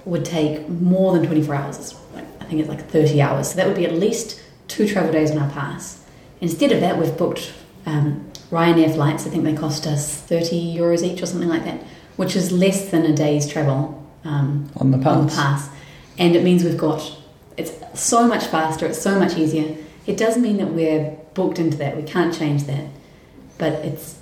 would 0.06 0.24
take 0.26 0.68
more 0.70 1.14
than 1.14 1.26
twenty 1.26 1.42
four 1.44 1.56
hours. 1.56 1.96
I 2.40 2.46
think 2.46 2.60
it's 2.60 2.70
like 2.70 2.88
thirty 2.90 3.22
hours. 3.22 3.50
So 3.50 3.56
that 3.58 3.68
would 3.68 3.76
be 3.76 3.86
at 3.86 3.94
least 3.94 4.40
two 4.68 4.88
travel 4.88 5.12
days 5.12 5.32
on 5.32 5.38
our 5.40 5.50
pass. 5.50 6.04
Instead 6.42 6.72
of 6.72 6.80
that, 6.82 6.98
we've 6.98 7.18
booked 7.18 7.54
um, 7.86 8.32
Ryanair 8.52 8.94
flights. 8.94 9.26
I 9.26 9.30
think 9.30 9.44
they 9.44 9.56
cost 9.56 9.88
us 9.88 10.16
thirty 10.22 10.76
euros 10.76 11.04
each 11.04 11.22
or 11.22 11.26
something 11.26 11.50
like 11.50 11.66
that 11.66 11.82
which 12.16 12.36
is 12.36 12.52
less 12.52 12.90
than 12.92 13.06
a 13.06 13.16
day's 13.16 13.48
travel 13.48 14.02
um, 14.24 14.70
On 14.78 14.92
the 14.92 14.98
on 14.98 15.28
the 15.28 15.34
pass. 15.34 15.68
pass. 15.68 15.70
And 16.18 16.36
it 16.36 16.44
means 16.44 16.64
we've 16.64 16.78
got 16.78 17.18
it's 17.58 17.72
so 18.00 18.28
much 18.28 18.46
faster, 18.48 18.86
it's 18.86 19.02
so 19.02 19.18
much 19.20 19.38
easier. 19.38 19.78
It 20.06 20.18
does 20.18 20.38
mean 20.38 20.58
that 20.58 20.68
we're 20.68 21.12
booked 21.34 21.60
into 21.60 21.78
that. 21.78 21.96
We 21.98 22.04
can't 22.04 22.34
change 22.34 22.64
that, 22.66 22.86
but 23.58 23.74
it's 23.86 24.20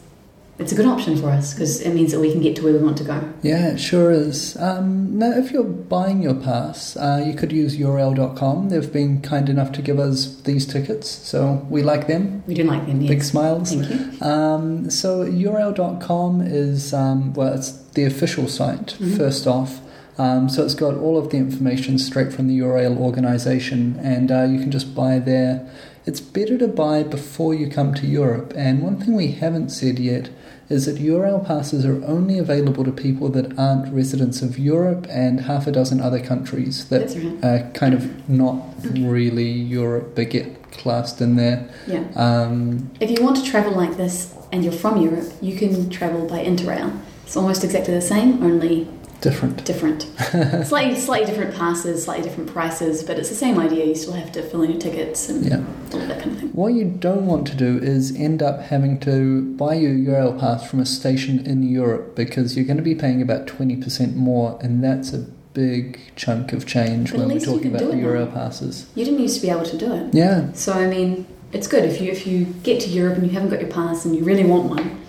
it's 0.59 0.71
a 0.71 0.75
good 0.75 0.85
option 0.85 1.17
for 1.17 1.29
us 1.29 1.53
because 1.53 1.81
it 1.81 1.93
means 1.93 2.11
that 2.11 2.19
we 2.19 2.31
can 2.31 2.41
get 2.41 2.55
to 2.57 2.63
where 2.63 2.73
we 2.73 2.79
want 2.79 2.97
to 2.99 3.03
go. 3.03 3.21
Yeah, 3.41 3.71
it 3.73 3.79
sure 3.79 4.11
is. 4.11 4.55
Um, 4.57 5.17
now, 5.17 5.31
if 5.31 5.51
you're 5.51 5.63
buying 5.63 6.21
your 6.21 6.35
pass, 6.35 6.95
uh, 6.95 7.23
you 7.25 7.33
could 7.33 7.51
use 7.51 7.75
Eurail.com. 7.77 8.69
They've 8.69 8.93
been 8.93 9.21
kind 9.21 9.49
enough 9.49 9.71
to 9.73 9.81
give 9.81 9.99
us 9.99 10.41
these 10.41 10.65
tickets, 10.65 11.09
so 11.09 11.65
we 11.69 11.81
like 11.81 12.07
them. 12.07 12.43
We 12.47 12.53
do 12.53 12.63
like 12.63 12.85
them. 12.85 13.01
Yes. 13.01 13.09
Big 13.09 13.23
smiles. 13.23 13.73
Thank 13.73 13.89
you. 13.89 14.25
Um, 14.25 14.89
so 14.89 15.25
eurail.com 15.25 16.41
is 16.41 16.93
um, 16.93 17.33
well, 17.33 17.53
it's 17.53 17.71
the 17.93 18.05
official 18.05 18.47
site 18.47 18.95
Mhm. 18.99 19.17
first 19.17 19.47
off. 19.47 19.79
Um, 20.17 20.49
so 20.49 20.63
it's 20.63 20.75
got 20.75 20.95
all 20.95 21.17
of 21.17 21.31
the 21.31 21.37
information 21.37 21.97
straight 21.97 22.31
from 22.31 22.47
the 22.47 22.59
Eurail 22.59 22.97
organization, 22.97 23.99
and 24.01 24.31
uh, 24.31 24.43
you 24.43 24.59
can 24.59 24.71
just 24.71 24.93
buy 24.93 25.19
there. 25.19 25.69
It's 26.05 26.19
better 26.19 26.57
to 26.57 26.67
buy 26.67 27.03
before 27.03 27.53
you 27.53 27.69
come 27.69 27.93
to 27.95 28.05
Europe. 28.05 28.53
And 28.55 28.83
one 28.83 28.99
thing 28.99 29.15
we 29.15 29.31
haven't 29.31 29.69
said 29.69 29.99
yet 29.99 30.29
is 30.69 30.85
that 30.85 30.97
Eurail 30.97 31.45
passes 31.45 31.85
are 31.85 32.03
only 32.05 32.37
available 32.37 32.83
to 32.83 32.91
people 32.91 33.29
that 33.29 33.57
aren't 33.57 33.93
residents 33.93 34.41
of 34.41 34.59
Europe 34.59 35.07
and 35.09 35.41
half 35.41 35.67
a 35.67 35.71
dozen 35.71 36.01
other 36.01 36.19
countries 36.19 36.89
that 36.89 37.15
right. 37.15 37.43
are 37.43 37.71
kind 37.71 37.93
of 37.93 38.29
not 38.29 38.61
really 38.91 39.49
Europe 39.49 40.15
but 40.15 40.29
get 40.29 40.71
classed 40.71 41.21
in 41.21 41.35
there. 41.35 41.69
Yeah. 41.87 42.05
Um, 42.15 42.91
If 42.99 43.11
you 43.11 43.23
want 43.23 43.37
to 43.37 43.43
travel 43.43 43.73
like 43.73 43.97
this 43.97 44.33
and 44.51 44.63
you're 44.63 44.73
from 44.73 45.01
Europe, 45.01 45.31
you 45.41 45.55
can 45.55 45.89
travel 45.89 46.27
by 46.27 46.43
Interrail. 46.43 46.99
It's 47.25 47.37
almost 47.37 47.63
exactly 47.63 47.93
the 47.93 48.01
same, 48.01 48.43
only 48.43 48.87
different. 49.23 49.65
different. 49.65 50.01
slightly, 50.67 50.95
slightly 50.95 51.25
different 51.25 51.55
passes, 51.55 52.03
slightly 52.03 52.23
different 52.23 52.51
prices, 52.51 53.01
but 53.03 53.17
it's 53.17 53.29
the 53.29 53.35
same 53.35 53.57
idea. 53.57 53.85
You 53.85 53.95
still 53.95 54.13
have 54.13 54.31
to 54.33 54.43
fill 54.43 54.61
in 54.61 54.71
your 54.71 54.79
tickets 54.79 55.29
and 55.29 55.45
Yeah. 55.45 55.63
all 55.93 55.99
that 56.07 56.19
kind 56.21 56.31
of 56.33 56.39
thing. 56.39 56.49
What 56.49 56.73
you 56.73 56.85
don't 56.85 57.25
want 57.25 57.47
to 57.47 57.55
do 57.55 57.77
is 57.79 58.15
end 58.15 58.43
up 58.43 58.61
having 58.61 58.99
to 59.01 59.41
buy 59.55 59.73
your 59.75 59.93
Eurail 59.93 60.39
pass 60.39 60.69
from 60.69 60.79
a 60.79 60.85
station 60.85 61.45
in 61.45 61.63
Europe 61.63 62.15
because 62.15 62.55
you're 62.55 62.65
going 62.65 62.77
to 62.77 62.83
be 62.83 62.95
paying 62.95 63.21
about 63.21 63.47
20% 63.47 64.15
more, 64.15 64.59
and 64.61 64.83
that's 64.83 65.13
a 65.13 65.25
big 65.53 65.99
chunk 66.15 66.51
of 66.51 66.65
change 66.65 67.11
But 67.11 67.19
when 67.21 67.29
we're 67.29 67.39
talking 67.39 67.67
about 67.67 67.79
do 67.79 67.87
the 67.91 67.95
now. 67.95 68.07
Eurail 68.07 68.33
passes. 68.33 68.87
You 68.95 69.05
didn't 69.05 69.19
used 69.21 69.35
to 69.35 69.41
be 69.41 69.49
able 69.49 69.63
to 69.65 69.77
do 69.77 69.93
it. 69.93 70.13
Yeah, 70.13 70.51
So 70.53 70.73
I 70.73 70.87
mean, 70.87 71.25
it's 71.51 71.67
good 71.67 71.85
if 71.85 72.01
you 72.01 72.11
if 72.11 72.25
you 72.27 72.45
get 72.63 72.81
to 72.81 72.89
Europe 72.89 73.17
and 73.19 73.27
you 73.27 73.33
haven't 73.33 73.49
got 73.51 73.61
your 73.61 73.69
pass 73.69 74.03
and 74.05 74.15
you 74.15 74.23
really 74.23 74.43
want 74.43 74.65
one. 74.69 74.99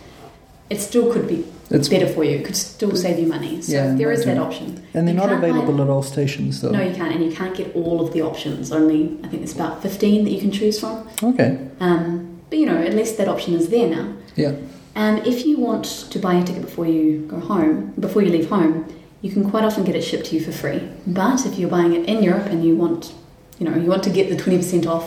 It 0.70 0.80
still 0.80 1.12
could 1.12 1.26
be 1.26 1.44
it's 1.70 1.88
better 1.88 2.06
for 2.06 2.24
you. 2.24 2.32
It 2.38 2.44
could 2.44 2.56
still 2.56 2.94
save 2.96 3.18
you 3.18 3.26
money. 3.26 3.60
So 3.62 3.72
Yeah, 3.72 3.94
there 3.94 4.12
is 4.12 4.24
that 4.24 4.38
option. 4.38 4.82
and 4.94 5.06
they're 5.08 5.14
you 5.14 5.20
not 5.20 5.32
available 5.32 5.80
at 5.82 5.88
all 5.88 6.02
stations 6.02 6.60
though. 6.60 6.70
No, 6.70 6.82
you 6.82 6.94
can't, 6.94 7.14
and 7.14 7.24
you 7.24 7.32
can't 7.32 7.56
get 7.56 7.74
all 7.74 8.00
of 8.06 8.12
the 8.12 8.22
options. 8.22 8.70
Only 8.72 9.16
I 9.24 9.28
think 9.28 9.42
there's 9.42 9.54
about 9.54 9.82
fifteen 9.82 10.24
that 10.24 10.30
you 10.30 10.40
can 10.40 10.50
choose 10.52 10.78
from. 10.80 11.06
Okay, 11.22 11.58
Um, 11.80 12.38
but 12.50 12.58
you 12.58 12.66
know, 12.66 12.76
at 12.76 12.94
least 12.94 13.16
that 13.18 13.28
option 13.28 13.54
is 13.54 13.68
there 13.68 13.88
now. 13.88 14.06
yeah, 14.36 14.52
Um, 14.96 15.18
if 15.24 15.44
you 15.46 15.58
want 15.58 15.84
to 16.10 16.18
buy 16.18 16.34
a 16.34 16.44
ticket 16.44 16.62
before 16.62 16.86
you 16.86 17.20
go 17.26 17.38
home, 17.40 17.92
before 17.98 18.22
you 18.22 18.30
leave 18.30 18.48
home, 18.48 18.84
you 19.22 19.30
can 19.32 19.48
quite 19.50 19.64
often 19.64 19.82
get 19.84 19.94
it 19.96 20.02
shipped 20.02 20.26
to 20.26 20.36
you 20.36 20.42
for 20.44 20.52
free. 20.52 20.80
But 21.06 21.46
if 21.46 21.58
you're 21.58 21.70
buying 21.70 21.92
it 21.94 22.06
in 22.08 22.22
Europe 22.22 22.46
and 22.46 22.62
you 22.64 22.76
want, 22.76 23.12
you 23.58 23.68
know, 23.68 23.74
you 23.76 23.88
want 23.88 24.04
to 24.04 24.10
get 24.10 24.28
the 24.28 24.36
twenty 24.36 24.58
percent 24.58 24.86
off 24.86 25.06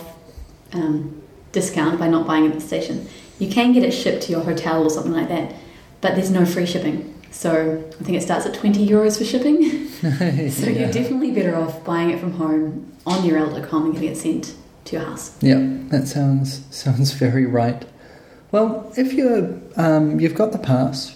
um, 0.74 1.22
discount 1.52 2.00
by 2.00 2.08
not 2.08 2.28
buying 2.28 2.46
it 2.46 2.50
at 2.50 2.56
the 2.56 2.68
station, 2.74 3.08
you 3.40 3.48
can 3.50 3.72
get 3.74 3.84
it 3.84 3.92
shipped 3.92 4.24
to 4.24 4.32
your 4.32 4.42
hotel 4.42 4.84
or 4.84 4.90
something 4.90 5.14
like 5.14 5.30
that. 5.30 5.54
But 6.02 6.16
there's 6.16 6.32
no 6.32 6.46
free 6.46 6.66
shipping. 6.66 7.14
So 7.32 7.84
I 8.00 8.04
think 8.04 8.18
it 8.18 8.22
starts 8.24 8.46
at 8.46 8.54
twenty 8.54 8.88
euros 8.88 9.18
for 9.18 9.26
shipping. 9.26 9.88
so 10.52 10.68
Yeah. 10.70 10.80
you're 10.80 10.92
definitely 10.92 11.32
better 11.32 11.56
off 11.56 11.84
buying 11.84 12.10
it 12.12 12.20
from 12.20 12.34
home 12.34 12.92
on 13.06 13.24
eurail.com 13.24 13.86
and 13.86 13.94
getting 13.94 14.12
it 14.12 14.18
sent 14.18 14.56
to 14.86 14.96
your 14.96 15.06
house. 15.06 15.36
Yeah, 15.42 15.60
that 15.90 16.08
sounds 16.08 16.62
sounds 16.72 17.12
very 17.26 17.46
right. 17.46 17.84
Well, 18.52 18.92
if 18.96 19.12
you're 19.14 19.60
um, 19.76 20.20
you've 20.20 20.36
got 20.36 20.52
the 20.54 20.58
pass, 20.58 21.16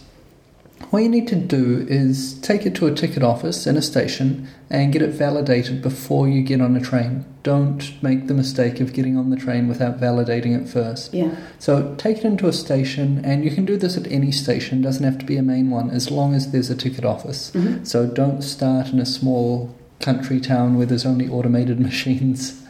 what 0.89 1.03
you 1.03 1.09
need 1.09 1.27
to 1.29 1.35
do 1.35 1.85
is 1.89 2.33
take 2.41 2.65
it 2.65 2.75
to 2.75 2.87
a 2.87 2.93
ticket 2.93 3.23
office 3.23 3.67
in 3.67 3.77
a 3.77 3.81
station 3.81 4.47
and 4.69 4.91
get 4.91 5.01
it 5.01 5.11
validated 5.11 5.81
before 5.81 6.27
you 6.27 6.41
get 6.41 6.61
on 6.61 6.75
a 6.75 6.81
train. 6.81 7.25
Don't 7.43 8.01
make 8.03 8.27
the 8.27 8.33
mistake 8.33 8.79
of 8.79 8.93
getting 8.93 9.17
on 9.17 9.29
the 9.29 9.35
train 9.35 9.67
without 9.67 9.99
validating 9.99 10.59
it 10.59 10.67
first. 10.67 11.13
Yeah. 11.13 11.35
So 11.59 11.95
take 11.95 12.17
it 12.17 12.25
into 12.25 12.47
a 12.47 12.53
station, 12.53 13.23
and 13.23 13.43
you 13.43 13.51
can 13.51 13.65
do 13.65 13.77
this 13.77 13.97
at 13.97 14.07
any 14.11 14.31
station. 14.31 14.81
Doesn't 14.81 15.03
have 15.03 15.17
to 15.19 15.25
be 15.25 15.37
a 15.37 15.41
main 15.43 15.69
one, 15.69 15.89
as 15.89 16.11
long 16.11 16.33
as 16.33 16.51
there's 16.51 16.69
a 16.69 16.75
ticket 16.75 17.05
office. 17.05 17.51
hmm 17.51 17.83
So 17.83 18.07
don't 18.07 18.41
start 18.41 18.89
in 18.89 18.99
a 18.99 19.05
small 19.05 19.75
country 19.99 20.39
town 20.39 20.77
where 20.77 20.85
there's 20.85 21.05
only 21.05 21.27
automated 21.27 21.79
machines. 21.89 22.61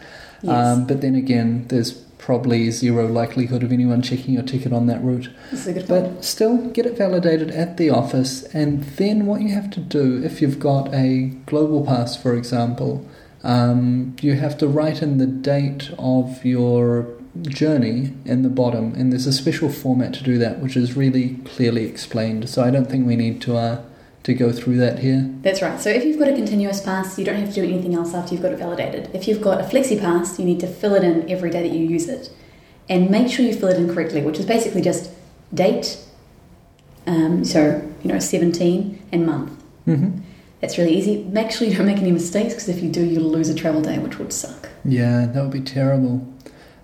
Yes. 0.41 0.67
Um, 0.67 0.87
but 0.87 1.01
then 1.01 1.15
again, 1.15 1.67
there's 1.67 1.91
probably 2.21 2.69
zero 2.69 3.07
likelihood 3.07 3.63
of 3.63 3.71
anyone 3.71 4.01
checking 4.01 4.35
your 4.35 4.43
ticket 4.43 4.71
on 4.71 4.85
that 4.85 5.03
route. 5.03 5.29
good 5.73 5.87
point. 5.87 5.87
But 5.87 6.23
still, 6.23 6.69
get 6.69 6.85
it 6.85 6.97
validated 6.97 7.49
at 7.49 7.77
the 7.77 7.89
office, 7.89 8.43
and 8.53 8.83
then 8.83 9.25
what 9.25 9.41
you 9.41 9.49
have 9.49 9.71
to 9.71 9.79
do, 9.79 10.23
if 10.23 10.41
you've 10.41 10.59
got 10.59 10.93
a 10.93 11.31
global 11.47 11.85
pass, 11.85 12.15
for 12.15 12.35
example, 12.35 13.05
um, 13.43 14.15
you 14.21 14.35
have 14.35 14.57
to 14.59 14.67
write 14.67 15.01
in 15.01 15.17
the 15.17 15.25
date 15.25 15.89
of 15.97 16.45
your 16.45 17.07
journey 17.41 18.13
in 18.25 18.43
the 18.43 18.49
bottom, 18.49 18.93
and 18.93 19.11
there's 19.11 19.25
a 19.25 19.33
special 19.33 19.69
format 19.69 20.13
to 20.13 20.23
do 20.23 20.37
that, 20.37 20.59
which 20.59 20.77
is 20.77 20.95
really 20.95 21.35
clearly 21.45 21.85
explained. 21.85 22.47
So 22.49 22.63
I 22.63 22.69
don't 22.69 22.89
think 22.89 23.07
we 23.07 23.15
need 23.15 23.41
to 23.41 23.57
uh, 23.57 23.81
to 24.23 24.33
go 24.33 24.51
through 24.51 24.77
that 24.77 24.99
here. 24.99 25.29
That's 25.41 25.61
right. 25.61 25.79
So 25.79 25.89
if 25.89 26.03
you've 26.03 26.19
got 26.19 26.27
a 26.27 26.33
continuous 26.35 26.81
pass, 26.81 27.17
you 27.17 27.25
don't 27.25 27.37
have 27.37 27.49
to 27.49 27.55
do 27.55 27.63
anything 27.63 27.95
else 27.95 28.13
after 28.13 28.33
you've 28.33 28.43
got 28.43 28.51
it 28.53 28.59
validated. 28.59 29.09
If 29.13 29.27
you've 29.27 29.41
got 29.41 29.59
a 29.59 29.63
flexi 29.63 29.99
pass, 29.99 30.37
you 30.37 30.45
need 30.45 30.59
to 30.59 30.67
fill 30.67 30.93
it 30.95 31.03
in 31.03 31.29
every 31.29 31.49
day 31.49 31.61
that 31.67 31.75
you 31.75 31.85
use 31.85 32.07
it, 32.07 32.31
and 32.87 33.09
make 33.09 33.29
sure 33.31 33.45
you 33.45 33.53
fill 33.53 33.69
it 33.69 33.77
in 33.77 33.91
correctly, 33.93 34.21
which 34.21 34.37
is 34.39 34.45
basically 34.45 34.81
just 34.81 35.11
date. 35.53 35.97
Um, 37.07 37.43
so 37.43 37.81
you 38.03 38.11
know, 38.11 38.19
seventeen 38.19 39.01
and 39.11 39.25
month. 39.25 39.51
hmm 39.85 40.19
That's 40.59 40.77
really 40.77 40.95
easy. 40.95 41.23
Make 41.23 41.51
sure 41.51 41.67
you 41.67 41.75
don't 41.75 41.87
make 41.87 41.97
any 41.97 42.11
mistakes 42.11 42.53
because 42.53 42.69
if 42.69 42.83
you 42.83 42.89
do, 42.91 43.03
you'll 43.03 43.29
lose 43.29 43.49
a 43.49 43.55
travel 43.55 43.81
day, 43.81 43.97
which 43.97 44.19
would 44.19 44.31
suck. 44.31 44.69
Yeah, 44.85 45.25
that 45.25 45.41
would 45.41 45.51
be 45.51 45.61
terrible. 45.61 46.27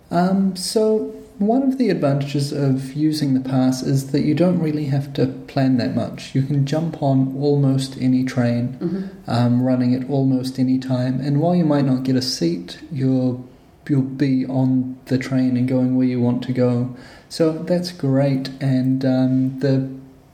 Um, 0.09 0.55
so 0.55 1.13
one 1.39 1.63
of 1.63 1.77
the 1.77 1.89
advantages 1.89 2.51
of 2.51 2.93
using 2.93 3.33
the 3.33 3.39
pass 3.39 3.83
is 3.83 4.11
that 4.11 4.21
you 4.21 4.33
don't 4.33 4.59
really 4.59 4.85
have 4.85 5.13
to 5.13 5.27
plan 5.47 5.77
that 5.77 5.95
much. 5.95 6.33
You 6.33 6.41
can 6.41 6.65
jump 6.65 7.01
on 7.01 7.35
almost 7.37 7.97
any 7.99 8.23
train, 8.23 8.73
hmm 8.73 9.03
um, 9.29 9.61
running 9.61 9.93
at 9.93 10.09
almost 10.09 10.57
any 10.57 10.79
time, 10.79 11.19
and 11.19 11.41
while 11.41 11.53
you 11.53 11.65
might 11.65 11.83
not 11.83 12.03
get 12.03 12.15
a 12.15 12.21
seat, 12.21 12.79
you'll 12.91 13.45
you'll 13.89 14.01
be 14.01 14.45
on 14.45 14.97
the 15.05 15.17
train 15.17 15.57
and 15.57 15.67
going 15.67 15.97
where 15.97 16.07
you 16.07 16.21
want 16.21 16.43
to 16.43 16.53
go. 16.53 16.95
So 17.29 17.51
that's 17.51 17.91
great, 17.91 18.49
and 18.61 19.03
um, 19.03 19.59
the 19.59 19.89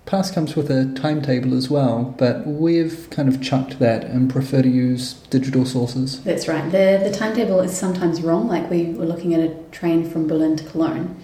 pass 0.06 0.32
comes 0.32 0.56
with 0.56 0.70
a 0.70 0.94
timetable 0.94 1.56
as 1.56 1.70
well. 1.70 2.16
But 2.18 2.46
we've 2.46 3.08
kind 3.10 3.30
of 3.30 3.42
chucked 3.42 3.80
that 3.80 4.04
and 4.04 4.30
prefer 4.30 4.62
to 4.62 4.70
use 4.70 5.14
digital 5.30 5.66
sources. 5.66 6.24
That's 6.24 6.48
right. 6.48 6.64
The 6.72 7.02
the 7.04 7.12
timetable 7.12 7.60
is 7.62 7.76
sometimes 7.76 8.22
wrong. 8.22 8.48
Like 8.48 8.70
we 8.70 8.86
were 8.94 9.06
looking 9.06 9.34
at 9.34 9.40
a 9.40 9.56
train 9.72 10.10
from 10.10 10.28
Berlin 10.28 10.56
to 10.58 10.64
Cologne, 10.64 11.16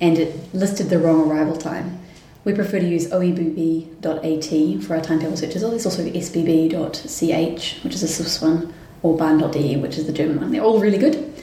and 0.00 0.18
it 0.18 0.54
listed 0.54 0.90
the 0.90 0.98
wrong 0.98 1.30
arrival 1.30 1.56
time. 1.56 2.00
We 2.44 2.52
prefer 2.52 2.78
to 2.78 2.88
use 2.88 3.08
oebb.at 3.10 4.84
for 4.84 4.94
our 4.94 5.02
timetable 5.02 5.36
searches. 5.36 5.64
Oh, 5.64 5.70
there's 5.70 5.84
also 5.84 6.04
sbb.ch, 6.04 7.82
which 7.82 7.94
is 7.94 8.02
a 8.04 8.08
Swiss 8.08 8.40
one, 8.40 8.72
or 9.02 9.16
bahn.de, 9.16 9.76
which 9.78 9.98
is 9.98 10.06
the 10.06 10.12
German 10.12 10.40
one. 10.40 10.52
They're 10.52 10.62
all 10.62 10.78
really 10.78 10.98
good, 10.98 11.34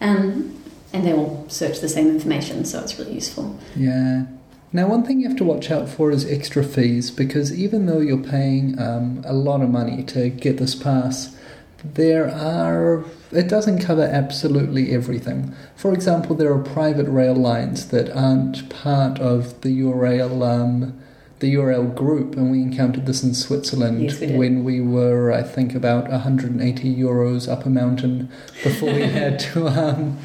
um, 0.00 0.60
and 0.92 1.06
they 1.06 1.12
all 1.12 1.44
search 1.48 1.78
the 1.80 1.88
same 1.88 2.08
information, 2.08 2.64
so 2.64 2.80
it's 2.80 2.98
really 2.98 3.14
useful. 3.14 3.56
Yeah. 3.76 4.24
Now, 4.72 4.88
one 4.88 5.02
thing 5.02 5.20
you 5.20 5.28
have 5.28 5.38
to 5.38 5.44
watch 5.44 5.70
out 5.70 5.88
for 5.88 6.10
is 6.10 6.30
extra 6.30 6.62
fees 6.62 7.10
because 7.10 7.58
even 7.58 7.86
though 7.86 8.00
you're 8.00 8.18
paying 8.18 8.78
um, 8.78 9.22
a 9.26 9.32
lot 9.32 9.62
of 9.62 9.70
money 9.70 10.02
to 10.04 10.28
get 10.28 10.58
this 10.58 10.74
pass, 10.74 11.34
there 11.82 12.28
are 12.28 13.04
it 13.30 13.48
doesn't 13.48 13.80
cover 13.80 14.02
absolutely 14.02 14.92
everything. 14.92 15.54
For 15.76 15.92
example, 15.92 16.34
there 16.34 16.52
are 16.52 16.62
private 16.62 17.08
rail 17.08 17.34
lines 17.34 17.88
that 17.88 18.10
aren't 18.10 18.68
part 18.68 19.18
of 19.20 19.60
the 19.60 19.80
Eurail 19.80 20.42
um, 20.46 21.00
the 21.38 21.54
Eurail 21.54 21.94
group, 21.94 22.34
and 22.34 22.50
we 22.50 22.60
encountered 22.60 23.06
this 23.06 23.22
in 23.22 23.32
Switzerland 23.32 24.02
Yes, 24.02 24.20
we 24.20 24.36
when 24.36 24.64
we 24.64 24.80
were, 24.80 25.32
I 25.32 25.42
think, 25.42 25.74
about 25.74 26.10
180 26.10 26.96
euros 26.96 27.50
up 27.50 27.64
a 27.64 27.70
mountain 27.70 28.28
before 28.64 28.92
we 28.92 29.02
had 29.06 29.38
to 29.40 29.68
um, 29.68 30.18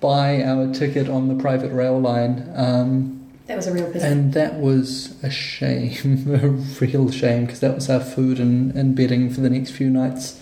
buy 0.00 0.42
our 0.42 0.72
ticket 0.74 1.08
on 1.08 1.28
the 1.28 1.40
private 1.40 1.70
rail 1.72 2.00
line. 2.00 2.50
Um, 2.56 3.15
That 3.46 3.56
was 3.56 3.66
a 3.68 3.72
real 3.72 3.90
piss. 3.92 4.02
and 4.02 4.32
that 4.34 4.54
was 4.54 5.22
a 5.22 5.30
shame, 5.30 6.26
a 6.42 6.48
real 6.84 7.10
shame, 7.10 7.46
because 7.46 7.60
that 7.60 7.74
was 7.74 7.88
our 7.88 8.00
food 8.00 8.40
and, 8.40 8.74
and 8.74 8.94
bedding 8.94 9.30
for 9.30 9.40
the 9.40 9.50
next 9.50 9.70
few 9.70 9.88
nights 9.88 10.40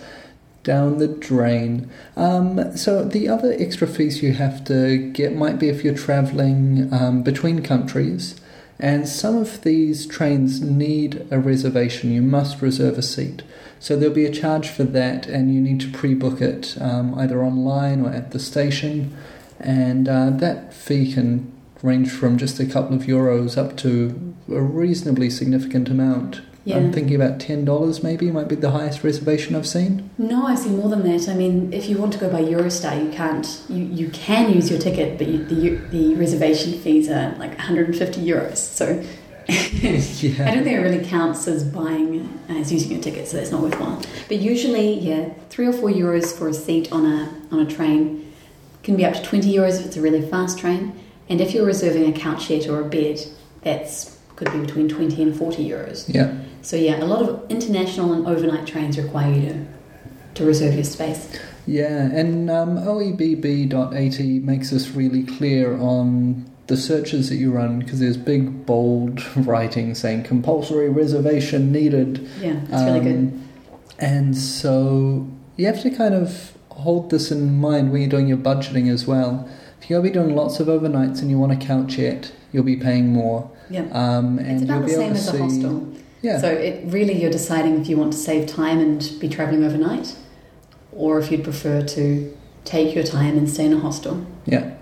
down 0.63 0.99
the 0.99 1.09
drain. 1.09 1.91
Um, 2.17 2.77
so 2.77 3.05
the 3.05 3.29
other 3.29 3.55
extra 3.59 3.87
fees 3.87 4.23
you 4.23 4.33
have 4.33 4.65
to 4.65 5.11
get 5.13 5.37
might 5.37 5.59
be 5.59 5.69
if 5.69 5.85
you're 5.85 5.95
travelling 5.95 6.93
um, 6.93 7.23
between 7.23 7.63
countries. 7.63 8.41
And 8.81 9.09
some 9.09 9.37
of 9.37 9.63
these 9.63 10.07
trains 10.07 10.61
need 10.61 11.27
a 11.31 11.39
reservation. 11.39 12.11
You 12.11 12.23
must 12.23 12.61
reserve 12.61 12.99
a 12.99 13.03
seat. 13.03 13.43
So 13.79 13.97
there'll 13.97 14.15
be 14.15 14.25
a 14.25 14.33
charge 14.33 14.69
for 14.69 14.85
that, 14.85 15.27
and 15.27 15.55
you 15.55 15.61
need 15.61 15.81
to 15.83 15.91
pre 15.91 16.15
book 16.15 16.41
it 16.41 16.77
um, 16.81 17.15
either 17.19 17.43
online 17.43 18.05
or 18.05 18.11
at 18.11 18.33
the 18.33 18.39
station. 18.39 19.17
And 19.61 20.09
uh, 20.09 20.31
that 20.31 20.75
fee 20.75 21.13
can 21.13 21.54
range 21.85 22.11
from 22.11 22.39
just 22.39 22.59
a 22.59 22.67
couple 22.67 22.97
of 22.97 23.03
euros 23.03 23.59
up 23.59 23.77
to 23.77 24.35
a 24.51 24.61
reasonably 24.61 25.29
significant 25.29 25.89
amount. 25.89 26.41
Yeah. 26.65 26.77
I'm 26.77 26.93
thinking 26.95 27.15
about 27.15 27.39
$10 27.39 28.03
maybe 28.03 28.31
might 28.31 28.49
be 28.49 28.55
the 28.55 28.71
highest 28.71 29.05
reservation 29.05 29.55
I've 29.55 29.67
seen. 29.67 30.09
No, 30.17 30.47
I 30.47 30.55
see 30.55 30.71
more 30.71 30.89
than 30.89 31.03
that. 31.03 31.29
I 31.29 31.35
mean, 31.35 31.71
if 31.75 31.91
you 31.91 31.99
want 31.99 32.15
to 32.15 32.19
go 32.19 32.31
by 32.31 32.41
Eurostar, 32.41 33.05
you 33.05 33.13
can't. 33.13 33.61
You, 33.69 33.85
you 33.85 34.09
can 34.09 34.51
use 34.51 34.71
your 34.71 34.81
ticket, 34.81 35.19
but 35.19 35.27
you, 35.27 35.45
the 35.45 35.77
the 35.91 36.15
reservation 36.15 36.73
fees 36.81 37.11
are 37.11 37.35
like 37.37 37.51
150 37.59 38.27
euros. 38.27 38.57
So 38.57 39.05
I 39.51 40.55
don't 40.55 40.65
think 40.65 40.79
it 40.79 40.81
really 40.81 41.05
counts 41.05 41.47
as 41.47 41.65
buying 41.65 42.41
as 42.49 42.73
using 42.73 42.93
your 42.93 43.03
ticket, 43.03 43.29
so 43.29 43.37
that's 43.37 43.51
not 43.51 43.61
worthwhile. 43.61 44.01
But 44.29 44.39
usually, 44.39 44.99
yeah, 45.01 45.35
three 45.51 45.67
or 45.67 45.73
four 45.75 45.91
euros 45.91 46.35
for 46.35 46.49
a 46.49 46.55
seat 46.55 46.91
on 46.91 47.05
a 47.05 47.31
on 47.53 47.61
a 47.61 47.67
train 47.67 48.33
can 48.83 48.97
be 48.97 49.05
up 49.05 49.15
to 49.15 49.23
20 49.23 49.53
euros 49.53 49.81
if 49.81 49.87
it's 49.87 49.97
a 49.99 50.01
really 50.01 50.23
fast 50.23 50.59
train. 50.59 50.99
And 51.29 51.41
if 51.41 51.55
you're 51.55 51.67
reserving 51.67 52.15
a 52.15 52.19
couchette 52.19 52.69
or 52.69 52.81
a 52.81 52.85
bed, 52.85 53.21
that's 53.63 54.19
could 54.37 54.53
be 54.53 54.59
between 54.59 54.89
20 54.89 55.23
and 55.23 55.37
40 55.37 55.69
euros. 55.69 56.13
Yeah. 56.13 56.35
So 56.63 56.77
yeah, 56.77 57.03
a 57.03 57.07
lot 57.07 57.23
of 57.23 57.49
international 57.51 58.13
and 58.13 58.27
overnight 58.27 58.67
trains 58.67 58.99
require 58.99 59.33
you 59.33 59.49
to 59.49 59.67
to 60.35 60.45
reserve 60.45 60.75
your 60.75 60.85
space. 60.85 61.29
Yeah, 61.67 62.11
and 62.11 62.51
um, 62.51 62.77
oebb.at 62.77 64.21
makes 64.43 64.71
this 64.71 64.91
really 64.91 65.23
clear 65.23 65.79
on 65.79 66.51
the 66.67 66.77
searches 66.77 67.29
that 67.29 67.37
you 67.37 67.53
run 67.53 67.79
because 67.79 68.01
there's 68.01 68.17
big 68.17 68.67
bold 68.67 69.23
writing 69.47 69.95
saying 69.95 70.25
compulsory 70.25 70.89
reservation 70.89 71.73
needed. 71.73 72.29
Yeah, 72.41 72.61
that's 72.69 72.85
really 72.85 73.01
good. 73.01 73.17
Um, 73.17 73.49
And 73.99 74.37
so 74.37 75.29
you 75.57 75.67
have 75.67 75.81
to 75.83 75.91
kind 75.91 76.15
of 76.15 76.53
hold 76.71 77.11
this 77.11 77.31
in 77.31 77.61
mind 77.61 77.93
when 77.93 78.01
you're 78.03 78.11
doing 78.11 78.27
your 78.27 78.37
budgeting 78.39 78.93
as 78.93 79.07
well. 79.07 79.49
If 79.85 79.91
you'll 79.91 80.01
be 80.01 80.09
doing 80.09 80.35
lots 80.35 80.61
of 80.61 80.69
overnights 80.69 81.21
and 81.21 81.29
you 81.29 81.39
want 81.39 81.53
a 81.53 81.57
couchette, 81.57 82.33
you'll 82.53 82.65
be 82.65 82.77
paying 82.77 83.13
more. 83.13 83.51
Yeah. 83.69 83.83
Um, 83.93 84.39
and 84.39 84.53
It's 84.53 84.63
about 84.63 84.85
the 84.85 84.89
same 84.89 85.13
as 85.13 85.29
a 85.29 85.37
hostel. 85.37 85.93
Yeah. 86.23 86.39
So 86.39 86.49
it 86.49 86.91
really 86.91 87.21
you're 87.21 87.31
deciding 87.31 87.79
if 87.83 87.87
you 87.91 87.99
want 87.99 88.15
to 88.15 88.19
save 88.19 88.47
time 88.49 88.81
and 88.81 89.07
be 89.21 89.29
travelling 89.29 89.63
overnight, 89.63 90.17
or 90.91 91.19
if 91.19 91.31
you'd 91.31 91.45
prefer 91.45 91.83
to 91.83 92.35
take 92.65 92.95
your 92.95 93.05
time 93.05 93.37
and 93.37 93.47
stay 93.47 93.67
in 93.67 93.75
a 93.75 93.79
hostel. 93.79 94.27
Yeah. 94.47 94.75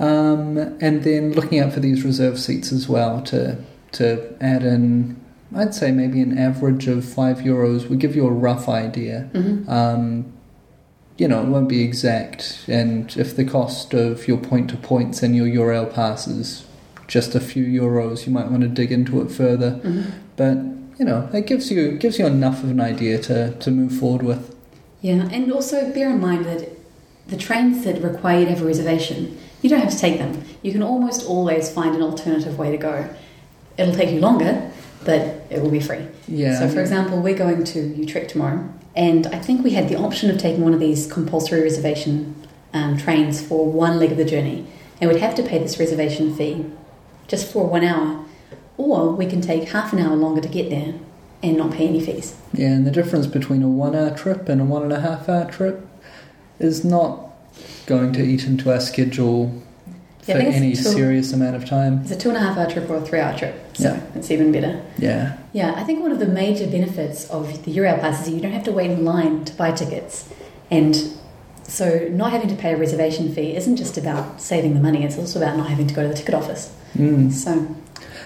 Um, 0.00 0.58
and 0.80 1.04
then 1.04 1.32
looking 1.34 1.60
out 1.60 1.72
for 1.72 1.78
these 1.78 2.04
reserve 2.04 2.40
seats 2.40 2.72
as 2.72 2.88
well 2.88 3.22
to 3.22 3.58
to 3.92 4.36
add 4.40 4.64
in, 4.64 5.24
I'd 5.54 5.76
say 5.76 5.92
maybe 5.92 6.20
an 6.20 6.36
average 6.36 6.88
of 6.88 7.04
five 7.04 7.38
euros 7.38 7.88
would 7.88 8.00
give 8.00 8.16
you 8.16 8.26
a 8.26 8.32
rough 8.32 8.68
idea. 8.68 9.30
Mm-hmm. 9.32 9.70
Um, 9.70 10.32
you 11.16 11.28
know, 11.28 11.42
it 11.42 11.46
won't 11.46 11.68
be 11.68 11.82
exact, 11.82 12.64
and 12.68 13.16
if 13.16 13.36
the 13.36 13.44
cost 13.44 13.94
of 13.94 14.26
your 14.26 14.38
point 14.38 14.70
to 14.70 14.76
points 14.76 15.22
and 15.22 15.34
your 15.36 15.46
Eurail 15.46 15.92
passes 15.92 16.66
just 17.06 17.34
a 17.34 17.40
few 17.40 17.64
euros, 17.64 18.26
you 18.26 18.32
might 18.32 18.50
want 18.50 18.62
to 18.62 18.68
dig 18.68 18.90
into 18.90 19.20
it 19.20 19.30
further. 19.30 19.72
hmm 19.72 20.02
But 20.36 20.56
you 20.98 21.04
know, 21.04 21.28
it 21.32 21.46
gives 21.46 21.70
you 21.70 21.92
gives 21.98 22.18
you 22.18 22.26
enough 22.26 22.62
of 22.62 22.70
an 22.70 22.80
idea 22.80 23.18
to, 23.18 23.54
to 23.58 23.70
move 23.70 23.92
forward 23.98 24.22
with. 24.22 24.56
Yeah, 25.02 25.28
and 25.30 25.52
also 25.52 25.92
bear 25.92 26.10
in 26.10 26.20
mind 26.20 26.46
that 26.46 26.68
the 27.28 27.36
trains 27.36 27.84
that 27.84 28.00
require 28.02 28.40
you 28.40 28.44
to 28.46 28.52
have 28.52 28.62
a 28.62 28.66
reservation, 28.66 29.38
you 29.62 29.70
don't 29.70 29.80
have 29.80 29.90
to 29.92 29.98
take 29.98 30.18
them. 30.18 30.42
You 30.62 30.72
can 30.72 30.82
almost 30.82 31.26
always 31.26 31.70
find 31.70 31.94
an 31.94 32.02
alternative 32.02 32.58
way 32.58 32.70
to 32.70 32.76
go. 32.76 33.08
It'll 33.76 33.94
take 33.94 34.10
you 34.10 34.20
longer, 34.20 34.70
but 35.04 35.20
it 35.50 35.60
will 35.62 35.70
be 35.70 35.80
free. 35.80 36.06
Yeah. 36.28 36.58
So, 36.58 36.68
for 36.68 36.80
example, 36.80 37.20
we're 37.22 37.36
going 37.36 37.64
to 37.64 37.80
Utrecht 37.80 38.30
tomorrow, 38.30 38.68
and 38.96 39.26
I 39.28 39.38
think 39.38 39.64
we 39.64 39.72
had 39.72 39.88
the 39.88 39.96
option 39.96 40.30
of 40.30 40.38
taking 40.38 40.62
one 40.62 40.74
of 40.74 40.80
these 40.80 41.10
compulsory 41.10 41.62
reservation 41.62 42.34
um, 42.72 42.96
trains 42.96 43.44
for 43.44 43.70
one 43.70 43.98
leg 43.98 44.12
of 44.12 44.18
the 44.18 44.24
journey, 44.24 44.66
and 45.00 45.10
we'd 45.10 45.20
have 45.20 45.34
to 45.36 45.42
pay 45.42 45.58
this 45.58 45.78
reservation 45.78 46.34
fee 46.34 46.66
just 47.26 47.50
for 47.50 47.66
one 47.66 47.84
hour, 47.84 48.24
or 48.76 49.12
we 49.12 49.26
can 49.26 49.40
take 49.40 49.70
half 49.70 49.92
an 49.92 49.98
hour 49.98 50.14
longer 50.14 50.40
to 50.40 50.48
get 50.48 50.70
there 50.70 50.94
and 51.42 51.56
not 51.56 51.72
pay 51.72 51.88
any 51.88 52.00
fees. 52.00 52.36
Yeah, 52.52 52.68
and 52.68 52.86
the 52.86 52.90
difference 52.90 53.26
between 53.26 53.62
a 53.62 53.68
one 53.68 53.94
hour 53.94 54.16
trip 54.16 54.48
and 54.48 54.60
a 54.60 54.64
one 54.64 54.82
and 54.82 54.92
a 54.92 55.00
half 55.00 55.28
hour 55.28 55.50
trip 55.50 55.86
is 56.58 56.84
not 56.84 57.30
going 57.86 58.12
to 58.12 58.22
eat 58.22 58.46
into 58.46 58.72
our 58.72 58.80
schedule 58.80 59.62
Yeah, 60.26 60.38
it's 60.38 60.56
any 60.56 60.70
two- 60.74 60.82
serious 60.82 61.32
amount 61.32 61.56
of 61.56 61.64
time. 61.66 62.00
It's 62.02 62.10
a 62.12 62.16
two 62.16 62.28
and 62.30 62.38
a 62.38 62.40
half 62.40 62.56
hour 62.56 62.70
trip 62.70 62.88
or 62.88 62.96
a 62.96 63.00
three 63.00 63.20
hour 63.20 63.36
trip, 63.36 63.54
so 63.74 63.84
Yeah. 63.92 64.00
it's 64.14 64.30
even 64.30 64.52
better. 64.52 64.80
Yeah. 64.98 65.32
Yeah, 65.52 65.74
I 65.76 65.84
think 65.84 66.02
one 66.02 66.12
of 66.12 66.18
the 66.18 66.26
major 66.26 66.66
benefits 66.66 67.28
of 67.30 67.64
the 67.64 67.76
Eurail 67.76 68.00
Pass 68.00 68.26
is 68.26 68.32
you 68.32 68.40
don't 68.40 68.52
have 68.52 68.64
to 68.64 68.72
wait 68.72 68.90
in 68.90 69.04
line 69.04 69.44
to 69.44 69.52
buy 69.54 69.70
tickets. 69.72 70.24
And 70.70 70.96
so 71.66 72.08
not 72.10 72.30
having 72.32 72.48
to 72.48 72.54
pay 72.54 72.72
a 72.72 72.76
reservation 72.76 73.32
fee 73.34 73.54
isn't 73.56 73.76
just 73.76 73.96
about 73.98 74.40
saving 74.40 74.74
the 74.74 74.80
money, 74.80 75.04
it's 75.04 75.18
also 75.18 75.40
about 75.42 75.56
not 75.56 75.68
having 75.68 75.86
to 75.86 75.94
go 75.94 76.02
to 76.02 76.08
the 76.08 76.14
ticket 76.14 76.34
office. 76.34 76.70
Mm. 76.96 77.30
So, 77.32 77.66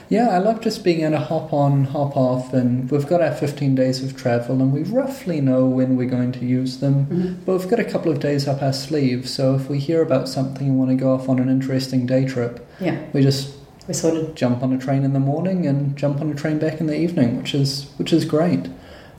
Yeah, 0.08 0.28
I 0.30 0.38
love 0.38 0.62
just 0.62 0.84
being 0.84 1.00
able 1.02 1.12
to 1.12 1.18
hop 1.18 1.52
on, 1.52 1.84
hop 1.84 2.16
off, 2.16 2.54
and 2.54 2.90
we've 2.90 3.06
got 3.06 3.20
our 3.20 3.32
15 3.32 3.74
days 3.74 4.02
of 4.02 4.16
travel, 4.16 4.60
and 4.62 4.72
we 4.72 4.82
roughly 4.82 5.40
know 5.40 5.66
when 5.66 5.96
we're 5.96 6.08
going 6.08 6.32
to 6.32 6.44
use 6.46 6.78
them. 6.78 7.06
mhm. 7.06 7.44
But 7.44 7.58
we've 7.58 7.68
got 7.68 7.78
a 7.78 7.84
couple 7.84 8.10
of 8.10 8.18
days 8.18 8.48
up 8.48 8.62
our 8.62 8.72
sleeve, 8.72 9.28
so 9.28 9.54
if 9.54 9.68
we 9.68 9.78
hear 9.78 10.00
about 10.02 10.28
something 10.28 10.68
and 10.68 10.78
want 10.78 10.90
to 10.90 10.96
go 10.96 11.12
off 11.12 11.28
on 11.28 11.38
an 11.38 11.48
interesting 11.50 12.06
day 12.06 12.24
trip, 12.24 12.66
yeah, 12.80 12.96
we 13.12 13.22
just 13.22 13.54
we 13.86 13.94
sort 13.94 14.16
of 14.16 14.34
jump 14.34 14.62
on 14.62 14.72
a 14.72 14.78
train 14.78 15.02
in 15.04 15.12
the 15.14 15.20
morning 15.20 15.66
and 15.66 15.96
jump 15.96 16.20
on 16.20 16.30
a 16.30 16.34
train 16.34 16.58
back 16.58 16.80
in 16.80 16.86
the 16.86 16.96
evening, 16.98 17.36
which 17.38 17.54
is 17.54 17.86
which 17.98 18.12
is 18.12 18.24
great. 18.24 18.68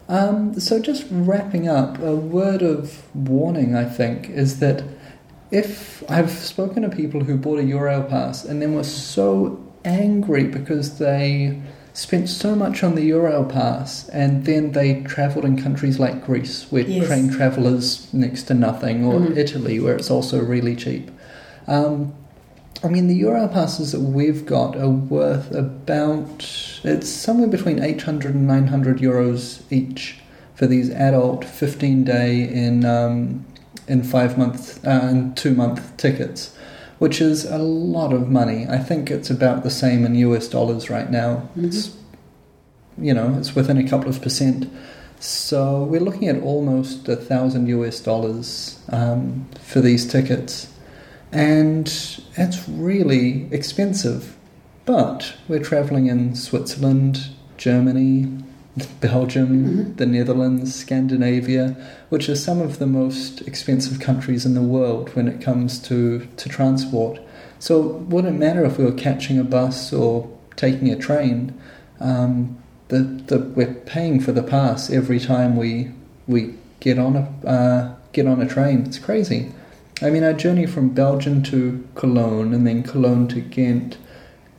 Um, 0.07 0.59
so 0.59 0.79
just 0.79 1.05
wrapping 1.11 1.67
up, 1.67 1.99
a 2.01 2.15
word 2.15 2.63
of 2.63 3.03
warning, 3.13 3.75
I 3.75 3.85
think, 3.85 4.27
is 4.29 4.57
that 4.59 4.83
if 5.51 6.03
I've 6.09 6.31
spoken 6.31 6.81
to 6.81 6.89
people 6.89 7.23
who 7.23 7.37
bought 7.37 7.59
a 7.59 7.63
Eurail 7.63 8.09
pass 8.09 8.43
and 8.43 8.59
then 8.59 8.73
were 8.73 8.83
so 8.83 9.59
angry 9.85 10.43
because 10.45 10.97
they 10.99 11.59
spent 11.93 12.29
so 12.29 12.55
much 12.55 12.83
on 12.83 12.95
the 12.95 13.09
Eurail 13.09 13.49
pass 13.49 14.07
and 14.09 14.45
then 14.45 14.71
they 14.71 15.01
travelled 15.03 15.43
in 15.45 15.61
countries 15.61 15.99
like 15.99 16.25
Greece 16.25 16.67
where 16.69 16.83
Yes. 16.83 17.07
train 17.07 17.29
travel 17.29 17.67
is 17.67 18.07
next 18.13 18.43
to 18.43 18.53
nothing 18.53 19.03
or 19.03 19.19
Mhm. 19.19 19.37
Italy 19.37 19.79
where 19.79 19.95
it's 19.95 20.09
also 20.11 20.39
really 20.41 20.75
cheap. 20.75 21.11
Um, 21.67 22.13
I 22.83 22.87
mean, 22.87 23.07
the 23.07 23.15
Euro 23.15 23.47
passes 23.49 23.91
that 23.91 23.99
we've 23.99 24.45
got 24.45 24.77
are 24.77 24.87
worth 24.89 25.51
about, 25.53 26.47
it's 26.85 27.09
somewhere 27.09 27.47
between 27.49 27.83
800 27.83 28.33
and 28.33 28.47
900 28.47 28.99
euros 28.99 29.59
each 29.69 30.19
for 30.55 30.65
these 30.67 30.89
adult 30.89 31.43
15 31.43 32.05
day 32.05 32.41
in, 32.41 32.85
um, 32.85 33.43
in 33.89 34.03
five 34.03 34.37
month, 34.37 34.79
uh, 34.87 34.91
and 35.03 35.35
two 35.35 35.53
month 35.53 35.95
tickets, 35.97 36.51
which 36.99 37.19
is 37.21 37.45
a 37.45 37.57
lot 37.57 38.13
of 38.13 38.29
money. 38.29 38.67
I 38.69 38.77
think 38.77 39.09
it's 39.09 39.29
about 39.29 39.63
the 39.63 39.69
same 39.69 40.05
in 40.05 40.15
US 40.15 40.47
dollars 40.47 40.89
right 40.89 41.09
now. 41.09 41.49
Mhm. 41.57 41.65
It's, 41.65 41.91
you 42.97 43.13
know, 43.13 43.35
it's 43.39 43.55
within 43.55 43.77
a 43.77 43.87
couple 43.87 44.09
of 44.09 44.21
percent. 44.21 44.67
So 45.19 45.83
we're 45.83 46.01
looking 46.01 46.27
at 46.27 46.41
almost 46.41 47.09
a 47.09 47.15
thousand 47.15 47.67
US 47.67 47.99
dollars 47.99 48.79
um, 48.89 49.45
for 49.61 49.81
these 49.81 50.05
tickets 50.05 50.67
and 51.31 51.87
it's 52.35 52.67
really 52.69 53.47
expensive. 53.51 54.35
But 54.85 55.33
we're 55.47 55.59
traveling 55.63 56.07
in 56.07 56.35
Switzerland, 56.35 57.27
Germany, 57.57 58.27
Belgium, 59.01 59.47
Mhm. 59.49 59.97
the 59.97 60.05
Netherlands, 60.05 60.73
Scandinavia, 60.75 61.75
which 62.09 62.29
are 62.29 62.35
some 62.35 62.61
of 62.61 62.79
the 62.79 62.87
most 62.87 63.41
expensive 63.47 63.99
countries 63.99 64.45
in 64.45 64.53
the 64.53 64.61
world 64.61 65.09
when 65.15 65.27
it 65.27 65.41
comes 65.41 65.79
to, 65.79 66.27
to 66.37 66.49
transport. 66.49 67.19
So 67.59 67.81
it 67.97 68.01
wouldn't 68.13 68.39
matter 68.39 68.63
if 68.65 68.77
we 68.77 68.85
were 68.85 68.91
catching 68.91 69.37
a 69.37 69.43
bus 69.43 69.91
or 69.91 70.29
taking 70.55 70.89
a 70.89 70.95
train. 70.95 71.53
Um, 71.99 72.57
the, 72.87 72.99
the, 73.27 73.39
we're 73.39 73.73
paying 73.85 74.19
for 74.19 74.31
the 74.31 74.43
pass 74.43 74.89
every 74.89 75.19
time 75.19 75.55
we 75.55 75.91
we 76.27 76.53
get 76.79 76.97
on 76.99 77.15
a 77.15 77.47
uh, 77.47 77.91
get 78.13 78.25
on 78.27 78.41
a 78.41 78.47
train. 78.47 78.83
It's 78.85 78.99
crazy. 78.99 79.51
I 80.01 80.09
mean, 80.09 80.23
our 80.23 80.33
journey 80.33 80.65
from 80.65 80.89
Belgium 80.89 81.43
to 81.43 81.83
Cologne 81.95 82.53
and 82.53 82.65
then 82.65 82.83
Cologne 82.83 83.27
to 83.29 83.41
Ghent. 83.41 83.97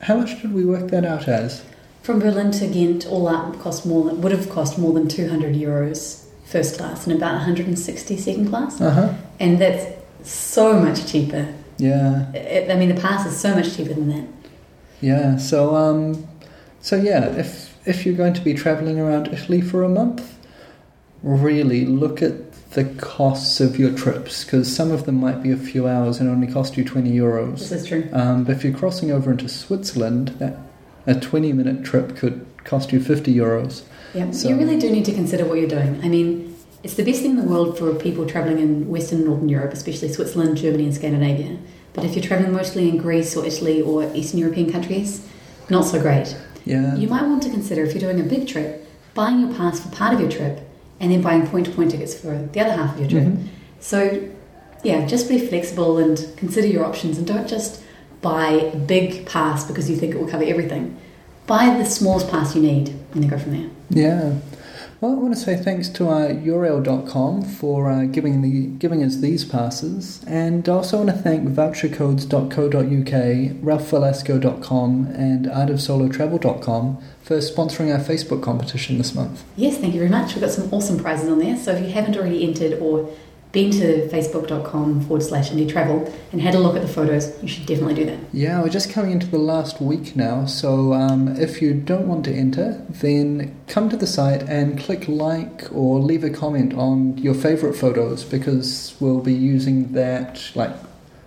How 0.01 0.17
much 0.19 0.41
did 0.43 0.53
we 0.53 0.65
work 0.65 0.91
that 0.91 1.05
out 1.05 1.29
as? 1.29 1.63
From 2.03 2.19
Berlin 2.19 2.51
to 2.53 2.67
Ghent, 2.67 3.07
all 3.07 3.29
up 3.29 3.59
cost 3.61 3.85
more 3.87 4.05
than 4.07 4.21
would 4.23 4.33
have 4.33 4.49
cost 4.51 4.79
more 4.79 4.93
than 4.93 5.07
200 5.09 5.55
euros 5.55 6.25
first 6.45 6.77
class 6.79 7.07
and 7.07 7.15
about 7.17 7.35
160 7.35 8.17
second 8.17 8.49
class, 8.49 8.81
Uh 8.81 8.91
huh. 8.91 9.15
and 9.39 9.61
that's 9.61 9.87
so 10.29 10.79
much 10.81 11.07
cheaper. 11.07 11.55
Yeah. 11.79 12.31
It, 12.33 12.71
I 12.71 12.75
mean, 12.77 12.89
the 12.95 13.01
pass 13.01 13.25
is 13.27 13.39
so 13.39 13.55
much 13.55 13.77
cheaper 13.77 13.95
than 13.95 14.09
that. 14.09 14.27
Yeah. 15.01 15.37
So 15.37 15.77
um, 15.77 16.27
so 16.81 16.97
yeah, 16.97 17.27
if 17.37 17.77
if 17.87 18.05
you're 18.05 18.17
going 18.17 18.35
to 18.35 18.41
be 18.43 18.55
traveling 18.55 18.99
around 18.99 19.29
Italy 19.29 19.61
for 19.61 19.83
a 19.85 19.89
month, 19.89 20.37
really 21.23 21.85
look 21.87 22.23
at 22.23 22.33
the 22.73 22.85
costs 22.85 23.61
of 23.61 23.79
your 23.79 23.93
trips 23.97 24.45
because 24.45 24.75
some 24.75 24.91
of 24.91 25.05
them 25.05 25.17
might 25.17 25.43
be 25.43 25.51
a 25.51 25.57
few 25.57 25.87
hours 25.89 26.21
and 26.21 26.29
only 26.31 26.47
cost 26.47 26.77
you 26.77 26.85
twenty 26.85 27.13
euros. 27.13 27.59
This 27.61 27.73
is 27.73 27.87
true. 27.87 28.09
Um, 28.13 28.45
but 28.45 28.57
if 28.57 28.65
you're 28.65 28.77
crossing 28.77 29.11
over 29.11 29.31
into 29.31 29.49
Switzerland, 29.49 30.29
that 30.39 30.57
a 31.07 31.15
20 31.15 31.53
minute 31.53 31.85
trip 31.85 32.17
could 32.17 32.45
cost 32.65 32.93
you 32.93 33.01
50 33.01 33.35
euros. 33.35 33.83
Yeah, 34.15 34.31
So- 34.31 34.49
you 34.49 34.57
really 34.57 34.79
do 34.79 34.91
need 34.91 35.05
to 35.07 35.13
consider 35.13 35.45
what 35.45 35.59
you're 35.59 35.69
doing. 35.69 35.99
I 36.03 36.09
mean, 36.09 36.55
it's 36.83 36.95
the 36.95 37.05
best 37.05 37.23
thing 37.23 37.33
in 37.33 37.37
the 37.37 37.43
world 37.45 37.79
for 37.79 37.95
people 37.95 38.27
traveling 38.27 38.59
in 38.59 38.89
Western 38.89 39.19
and 39.19 39.29
Northern 39.29 39.49
Europe, 39.49 39.73
especially 39.73 40.09
Switzerland, 40.13 40.57
Germany, 40.57 40.85
and 40.85 40.95
Scandinavia. 40.95 41.57
But 41.93 42.05
if 42.05 42.15
you're 42.15 42.25
traveling 42.25 42.53
mostly 42.53 42.89
in 42.89 42.97
Greece 42.99 43.37
or 43.37 43.45
Italy 43.45 43.83
or 43.83 44.09
Eastern 44.15 44.39
European 44.41 44.71
countries, 44.73 45.23
not 45.69 45.85
so 45.85 46.01
great. 46.01 46.37
Yeah. 46.65 46.97
You 46.97 47.09
might 47.09 47.23
want 47.23 47.43
to 47.45 47.51
consider, 47.51 47.83
if 47.85 47.95
you're 47.95 48.01
doing 48.13 48.21
a 48.21 48.29
big 48.29 48.47
trip, 48.47 48.87
buying 49.15 49.41
your 49.41 49.53
pass 49.55 49.81
for 49.81 49.89
part 49.89 50.15
of 50.15 50.21
your 50.21 50.31
trip 50.31 50.61
and 51.01 51.11
then 51.11 51.21
buying 51.23 51.47
point 51.47 51.67
to 51.67 51.73
point 51.73 51.91
tickets 51.91 52.15
for 52.15 52.49
the 52.53 52.61
other 52.61 52.73
half 52.73 52.95
of 52.95 53.01
your 53.01 53.09
trip. 53.11 53.25
Mhm. 53.25 53.37
So, 53.81 54.19
yeah, 54.85 55.07
just 55.07 55.29
be 55.29 55.39
flexible 55.39 55.99
and 55.99 56.27
consider 56.37 56.67
your 56.67 56.85
options 56.85 57.19
and 57.19 57.27
don't 57.27 57.49
just 57.49 57.81
buy 58.23 58.51
a 58.51 58.77
big 58.77 59.27
pass 59.27 59.65
because 59.65 59.89
you 59.91 59.97
think 59.97 60.15
it 60.15 60.21
will 60.21 60.29
cover 60.29 60.45
everything. 60.45 60.97
Buy 61.47 61.77
the 61.77 61.85
smallest 61.85 62.31
pass 62.31 62.55
you 62.55 62.63
need 62.63 62.89
and 62.89 63.23
then 63.23 63.29
go 63.29 63.39
from 63.39 63.53
there. 63.53 63.71
Yeah. 63.91 64.35
Well, 65.01 65.13
I 65.13 65.15
want 65.15 65.35
to 65.35 65.41
say 65.41 65.57
thanks 65.57 65.89
to 65.89 66.11
uh, 66.11 66.29
Eurail.com 66.29 67.43
for 67.43 67.91
uh, 67.91 68.05
giving 68.05 68.43
the 68.43 68.67
giving 68.77 69.03
us 69.03 69.17
these 69.17 69.47
passes, 69.47 70.23
and 70.27 70.69
I 70.69 70.73
also 70.73 70.99
want 70.99 71.09
to 71.09 71.17
thank 71.17 71.49
vouchercodes.co.uk, 71.49 72.51
ralphvelasco.com, 73.65 75.07
and 75.07 75.47
artofsolotravel.com 75.47 76.99
for 77.23 77.39
sponsoring 77.39 77.91
our 77.95 78.01
Facebook 78.01 78.43
competition 78.43 78.99
this 78.99 79.15
month. 79.15 79.43
Yes, 79.57 79.79
thank 79.79 79.95
you 79.95 80.01
very 80.01 80.11
much. 80.11 80.35
We've 80.35 80.43
got 80.43 80.51
some 80.51 80.71
awesome 80.71 80.99
prizes 80.99 81.31
on 81.31 81.39
there. 81.39 81.57
So 81.57 81.73
if 81.73 81.83
you 81.83 81.93
haven't 81.93 82.19
already 82.19 82.47
entered 82.47 82.79
or 82.79 83.09
been 83.53 83.71
to 83.73 84.09
facebook.com 84.09 85.01
forward 85.03 85.23
slash 85.23 85.51
indie 85.51 85.69
travel 85.69 86.13
and 86.33 86.41
had 86.41 86.55
a 86.55 86.59
look 86.59 86.77
at 86.77 86.83
the 86.83 86.89
photos, 86.89 87.41
you 87.43 87.49
should 87.49 87.67
definitely 87.67 87.95
do 87.95 88.05
that. 88.05 88.19
Yeah, 88.33 88.63
we're 88.63 88.69
just 88.69 88.91
coming 88.91 89.11
into 89.11 89.27
the 89.27 89.39
last 89.39 89.81
week 89.81 90.15
now, 90.15 90.47
so 90.47 90.93
um, 90.93 91.29
if 91.37 91.61
you 91.61 91.75
don't 91.75 92.07
want 92.07 92.25
to 92.27 92.33
enter, 92.33 92.85
then 92.89 93.57
come 93.67 93.89
to 93.89 93.97
the 93.97 94.07
site 94.07 94.43
and 94.45 94.79
click 94.79 95.09
like 95.09 95.65
or 95.73 95.99
leave 95.99 96.23
a 96.23 96.31
comment 96.31 96.75
on 96.75 97.19
your 97.19 97.35
favourite 97.35 97.77
photos 97.77 98.25
because 98.25 98.95
we'll 99.01 99.21
be 99.21 99.35
using 99.35 99.93
that, 99.93 100.51
like 100.55 100.75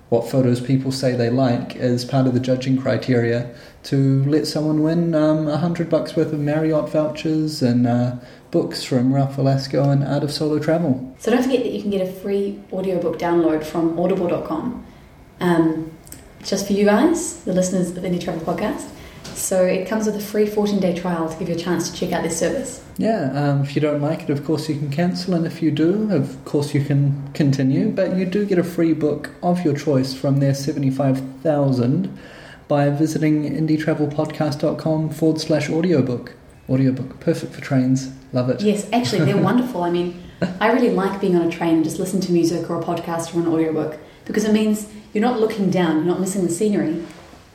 what 0.10 0.30
photos 0.30 0.62
people 0.62 0.92
say 0.92 1.16
they 1.16 1.30
like, 1.30 1.76
as 1.76 2.06
part 2.06 2.28
of 2.28 2.34
the 2.34 2.40
judging 2.40 2.78
criteria 2.78 3.54
to 3.84 4.24
let 4.26 4.48
someone 4.48 4.82
win 4.82 5.14
um, 5.14 5.48
a 5.48 5.58
hundred 5.58 5.90
bucks 5.90 6.16
worth 6.16 6.32
of 6.32 6.40
Marriott 6.40 6.90
vouchers 6.90 7.62
and 7.62 7.86
uh, 7.86 8.16
books 8.52 8.84
from 8.84 9.14
Ralph 9.14 9.36
Velasco 9.36 9.90
and 9.90 10.04
Art 10.04 10.24
of 10.24 10.32
Solo 10.32 10.60
Travel. 10.60 11.16
So 11.20 11.32
don't 11.32 11.44
forget 11.44 11.64
that 11.64 11.72
you 11.72 11.82
can 11.82 11.92
get 11.92 12.08
a 12.08 12.12
free 12.12 12.62
audiobook 12.72 13.20
download 13.20 13.64
from 13.64 14.00
audible.com 14.00 14.86
um, 15.40 15.92
just 16.44 16.68
for 16.68 16.74
you 16.74 16.86
guys, 16.86 17.44
the 17.44 17.54
listeners 17.54 17.90
of 17.90 17.96
the 17.96 18.02
Indie 18.02 18.24
Travel 18.24 18.42
Podcast. 18.42 18.90
So 19.36 19.64
it 19.64 19.88
comes 19.88 20.06
with 20.06 20.16
a 20.16 20.22
free 20.22 20.46
14 20.46 20.80
day 20.80 20.96
trial 20.96 21.30
to 21.30 21.38
give 21.38 21.50
you 21.50 21.56
a 21.56 21.58
chance 21.58 21.90
to 21.90 21.96
check 21.96 22.12
out 22.12 22.24
this 22.24 22.38
service. 22.38 22.84
Yeah, 22.98 23.32
um, 23.34 23.64
if 23.64 23.76
you 23.76 23.82
don't 23.82 24.02
like 24.02 24.24
it, 24.24 24.30
of 24.30 24.46
course 24.46 24.70
you 24.70 24.76
can 24.76 24.90
cancel, 24.90 25.34
and 25.34 25.46
if 25.46 25.62
you 25.62 25.72
do, 25.72 26.12
of 26.12 26.44
course 26.46 26.74
you 26.74 26.84
can 26.84 27.32
continue. 27.34 27.90
But 27.90 28.16
you 28.16 28.26
do 28.26 28.46
get 28.46 28.60
a 28.60 28.64
free 28.64 28.94
book 28.94 29.32
of 29.42 29.66
your 29.66 29.76
choice 29.76 30.14
from 30.14 30.40
their 30.40 30.54
75,000 30.54 32.18
by 32.74 32.90
visiting 32.90 33.44
indietravelpodcast.com 33.44 35.12
forward 35.12 35.40
slash 35.40 35.70
audiobook. 35.70 36.34
Audiobook, 36.68 37.20
perfect 37.20 37.54
for 37.54 37.62
trains, 37.62 38.12
love 38.32 38.50
it. 38.50 38.62
Yes, 38.62 38.90
actually, 38.92 39.26
they're 39.26 39.38
wonderful. 39.52 39.84
I 39.84 39.92
mean, 39.92 40.24
I 40.60 40.72
really 40.72 40.90
like 40.90 41.22
being 41.22 41.36
on 41.36 41.48
a 41.48 41.52
train 41.52 41.76
and 41.76 41.84
just 41.84 42.00
listen 42.00 42.20
to 42.22 42.32
music 42.32 42.72
or 42.72 42.82
a 42.82 42.84
podcast 42.84 43.36
or 43.36 43.42
an 43.42 43.48
audiobook 43.48 44.00
because 44.26 44.44
it 44.44 44.54
means 44.54 44.92
you're 45.14 45.22
not 45.22 45.40
looking 45.40 45.70
down, 45.70 45.98
you're 45.98 46.06
not 46.06 46.20
missing 46.20 46.44
the 46.48 46.50
scenery, 46.50 47.06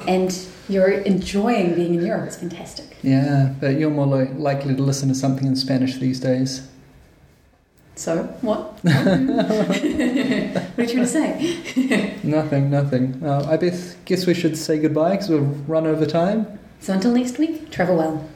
and 0.06 0.30
you're 0.68 0.92
enjoying 0.92 1.74
being 1.74 1.94
in 1.94 2.06
Europe. 2.06 2.28
It's 2.28 2.36
fantastic. 2.36 2.96
Yeah, 3.02 3.54
but 3.58 3.76
you're 3.76 3.90
more 3.90 4.06
li- 4.06 4.28
likely 4.34 4.76
to 4.76 4.82
listen 4.82 5.08
to 5.08 5.16
something 5.16 5.48
in 5.48 5.56
Spanish 5.56 5.96
these 5.96 6.20
days. 6.20 6.68
So, 7.98 8.22
what? 8.42 8.78
what 8.84 8.94
are 8.94 9.18
you 9.18 10.52
trying 10.76 10.86
to 10.86 11.06
say? 11.06 12.14
Nothing, 12.22 12.70
nothing. 12.70 13.20
Uh, 13.24 13.44
I 13.50 13.56
beth- 13.56 13.96
guess 14.04 14.24
we 14.24 14.34
should 14.34 14.56
say 14.56 14.78
goodbye 14.78 15.10
because 15.16 15.28
we've 15.30 15.68
run 15.68 15.84
over 15.84 16.06
time. 16.06 16.60
So, 16.80 16.92
until 16.92 17.12
next 17.12 17.38
week, 17.38 17.72
travel 17.72 17.96
well. 17.96 18.28